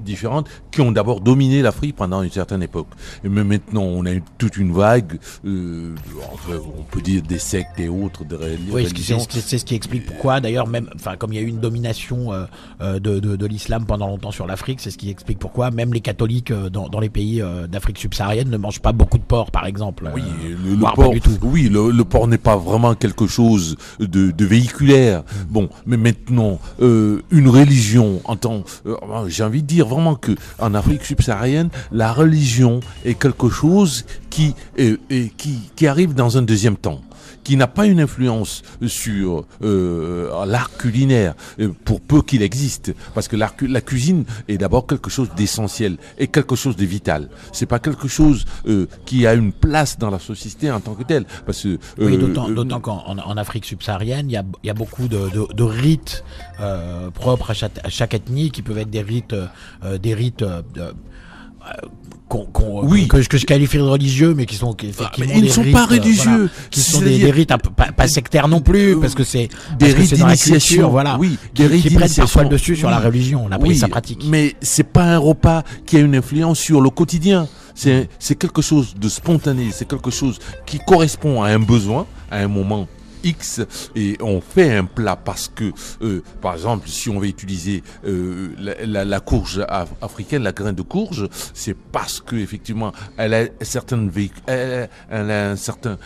[0.00, 2.88] différentes, qui ont d'abord dominé l'Afrique pendant une certaine époque.
[3.24, 8.36] Mais maintenant on a toute une vague, on peut dire des sectes et autres, de
[8.70, 9.18] oui, religions.
[9.30, 12.32] C'est ce qui explique pourquoi, d'ailleurs, même, enfin, comme il y a eu une domination
[12.80, 16.00] de, de, de l'islam pendant longtemps sur l'Afrique, c'est ce qui explique pourquoi même les
[16.00, 20.10] catholiques dans, dans les pays d'Afrique subsaharienne ne mangent pas beaucoup de porc, par exemple.
[20.14, 24.32] Oui, le, le porc, oui, le, le porc n'est pas vraiment quelque chose chose de,
[24.32, 25.22] de véhiculaire.
[25.48, 28.96] Bon, mais maintenant, euh, une religion, en tant, euh,
[29.28, 34.54] j'ai envie de dire vraiment que en Afrique subsaharienne, la religion est quelque chose qui,
[34.80, 34.96] euh,
[35.36, 37.00] qui, qui arrive dans un deuxième temps
[37.48, 41.34] qui n'a pas une influence sur euh, l'art culinaire,
[41.86, 46.26] pour peu qu'il existe, parce que la, la cuisine est d'abord quelque chose d'essentiel et
[46.26, 47.30] quelque chose de vital.
[47.54, 51.04] C'est pas quelque chose euh, qui a une place dans la société en tant que
[51.04, 54.74] tel, parce que euh, oui, d'autant qu'en en Afrique subsaharienne, il y a, y a
[54.74, 56.24] beaucoup de, de, de rites
[57.14, 59.34] propres à chaque, à chaque, ethnie qui peuvent être des rites,
[60.02, 60.44] des rites
[62.28, 63.08] qu'on- qu'on- Oui.
[63.08, 65.72] que, que je qualifie de religieux, mais qui sont qui, mais ils ne sont rites,
[65.72, 66.22] pas euh, religieux.
[66.24, 69.48] voilà, qui sont des, rites un peu pas, pas sectaires non plus, parce que c'est
[69.78, 73.44] des rites d'initiation, voilà, oui, qui, rites qui prennent parfois le dessus sur la religion.
[73.48, 74.22] On a pris Oui, sa pratique.
[74.26, 77.48] Mais c'est pas un repas qui a une influence sur le quotidien.
[77.74, 82.38] C'est c'est quelque chose de spontané, c'est quelque chose qui correspond à un besoin, à
[82.38, 82.88] un moment
[83.24, 83.60] X,
[83.94, 88.50] et on fait un plat parce que, euh, par exemple, si on veut utiliser euh,
[88.58, 94.10] la, courge af- africaine, la graine de courge, c'est parce que effectivement, elle a certaines
[94.46, 95.98] elle, elle a un certain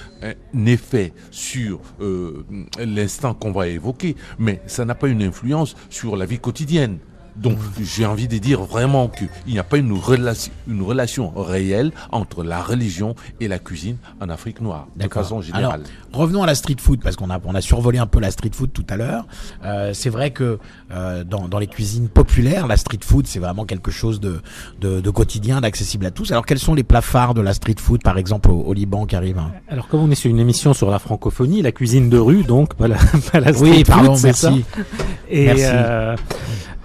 [0.66, 2.44] effet sur euh,
[2.78, 6.98] l'instant qu'on va évoquer, mais ça n'a pas une influence sur la vie quotidienne.
[7.36, 11.92] Donc, j'ai envie de dire vraiment qu'il n'y a pas une relation, une relation réelle
[12.10, 15.64] entre la religion et la cuisine en Afrique noire, de façon générale.
[16.10, 18.30] Alors, revenons à la street food parce qu'on a on a survolé un peu la
[18.30, 19.26] street food tout à l'heure.
[19.64, 20.58] Euh, c'est vrai que
[20.92, 24.40] euh, dans, dans les cuisines populaires, la street food c'est vraiment quelque chose de,
[24.80, 26.30] de, de quotidien, d'accessible à tous.
[26.32, 29.06] Alors quels sont les plats phares de la street food par exemple au, au Liban
[29.06, 32.10] qui arrive hein Alors comme on est sur une émission sur la francophonie, la cuisine
[32.10, 32.96] de rue, donc pas la,
[33.32, 34.64] pas la street Oui, food, pardon, ça merci.
[35.30, 35.62] Et Merci.
[35.66, 36.16] euh,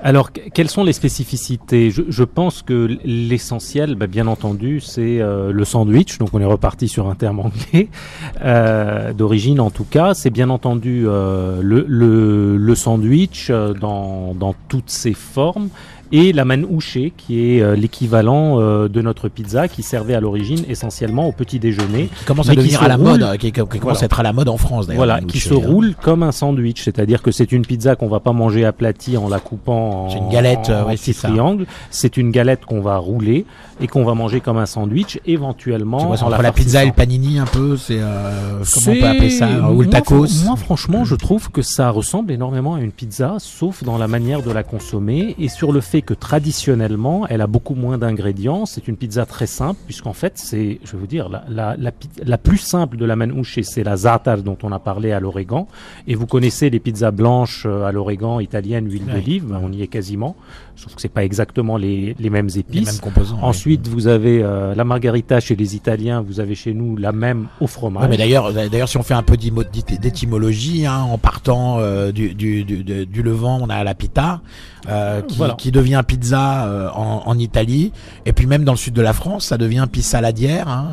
[0.04, 1.91] alors, que- quelles sont les spécificités?
[1.91, 6.20] Je, pense que l'essentiel, bah, bien entendu, c'est euh, le sandwich.
[6.20, 7.89] Donc, on est reparti sur un terme anglais
[8.43, 10.14] euh, d'origine, en tout cas.
[10.14, 15.70] C'est bien entendu euh, le, sandwich dans toutes ses formes.
[16.12, 20.64] Et la manouché, qui est euh, l'équivalent euh, de notre pizza, qui servait à l'origine
[20.70, 22.10] essentiellement au petit déjeuner.
[22.20, 23.05] Qui commence à devenir à la roule.
[23.05, 23.99] mode, qui, qui commence Voilà.
[23.99, 25.05] à être à la mode en France d'ailleurs.
[25.05, 25.60] Voilà, qui se hein.
[25.62, 29.28] roule comme un sandwich, c'est-à-dire que c'est une pizza qu'on va pas manger aplatie en
[29.28, 31.66] la coupant en, une galette, euh, en ouais, petits triangles.
[31.91, 33.45] C'est une galette qu'on va rouler
[33.82, 36.84] et qu'on va manger comme un sandwich, éventuellement Tu vois, c'est en la la pizza
[36.84, 39.89] et le panini un peu, c'est euh, comment on peut appeler ça Ou moi, le
[39.89, 44.08] tacos Moi, franchement, je trouve que ça ressemble énormément à une pizza, sauf dans la
[44.08, 48.66] manière de la consommer et sur le fait que traditionnellement, elle a beaucoup moins d'ingrédients.
[48.66, 51.91] C'est une pizza très simple, puisqu'en fait, c'est, je vais vous dire, la, la, la,
[51.91, 55.20] pi- la plus simple de la manouche, c'est la za'atar dont on a parlé à
[55.20, 55.68] l'origan.
[56.08, 59.82] Et vous connaissez les pizzas blanches euh, à l'origan italienne, huile d'olive, ben, on y
[59.82, 60.36] est quasiment.
[60.78, 62.86] Sauf que c'est pas exactement les, les mêmes les épices.
[62.86, 63.36] mêmes composants.
[63.38, 63.43] oui.
[63.43, 67.47] Ensuite, vous avez euh, la margarita chez les Italiens, vous avez chez nous la même
[67.59, 68.03] au fromage.
[68.03, 72.34] Ouais, mais d'ailleurs, d'ailleurs, si on fait un peu d'étymologie, hein, en partant euh, du,
[72.34, 74.41] du, du, Levant, on a la pita,
[74.88, 75.55] euh, qui, Voilà.
[75.55, 77.91] qui devient pizza en, en Italie,
[78.25, 80.91] et puis même dans le sud de la France, ça devient pissaladière, hein,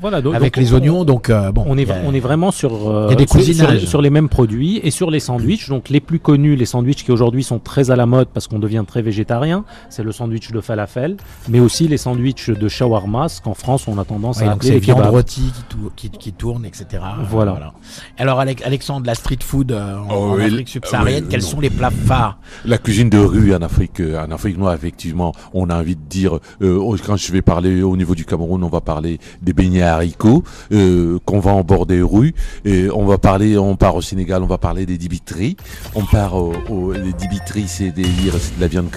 [0.00, 1.04] voilà, donc- avec donc les on- oignons.
[1.04, 2.70] Donc euh, bon, On est, a- on est vraiment sur,
[3.16, 5.68] des sur, sur, les mêmes produits et sur les sandwichs.
[5.68, 8.58] Donc les plus connus, les sandwichs qui aujourd'hui sont très à la mode parce qu'on
[8.58, 11.16] devient très végétarien, c'est le sandwich de falafel,
[11.48, 14.68] mais aussi les sandwichs de shawarma, ce qu'en France on a tendance Ouais, à appeler
[14.68, 15.12] c'est les viande kebabs.
[15.14, 16.86] rôtie qui, tou- qui, qui tourne, etc.
[17.30, 17.72] Voilà.
[18.18, 21.46] Alors Alex- Alexandre, la street food euh, en, Oh, en Afrique subsaharienne, oui, quels non.
[21.46, 22.38] sont les plats phares?
[22.64, 26.00] La cuisine de rue en Afrique, euh, en Afrique noire, effectivement, on a envie de
[26.08, 29.52] dire, euh, oh, quand je vais parler au niveau du Cameroun, on va parler des
[29.52, 30.42] beignets haricots
[30.72, 32.34] euh, qu'on vend en bord des rues.
[32.64, 35.56] Et on va parler, on part au Sénégal, on va parler des dibiteries.
[35.94, 38.90] On part au, au- les dibiteries, c'est des c'est de la viande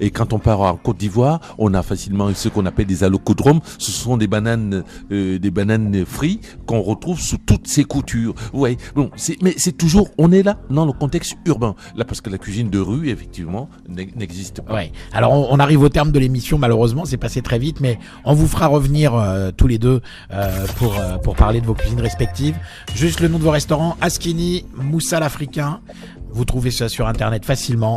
[0.00, 3.60] Et quand on part en Côte d'Ivoire, on a facilement ce qu'on appelle des allocodromes.
[3.78, 8.34] Ce sont des bananes, euh, des bananes frites qu'on retrouve sous toutes ces coutures.
[8.94, 9.10] Bon,
[9.42, 11.74] mais c'est toujours, on est là dans le contexte urbain.
[11.96, 14.74] Là, parce que la cuisine de rue, effectivement, n'e- n'existe pas.
[14.74, 14.92] Ouais.
[15.12, 18.46] Alors on, arrive au terme de l'émission malheureusement, c'est passé très vite, mais on vous
[18.46, 20.00] fera revenir euh, tous les deux
[20.32, 22.56] euh, pour pour parler de vos cuisines respectives.
[22.94, 25.80] Juste le nom de vos restaurants Askini, Moussal africain.
[26.30, 27.96] Vous trouvez ça sur internet facilement.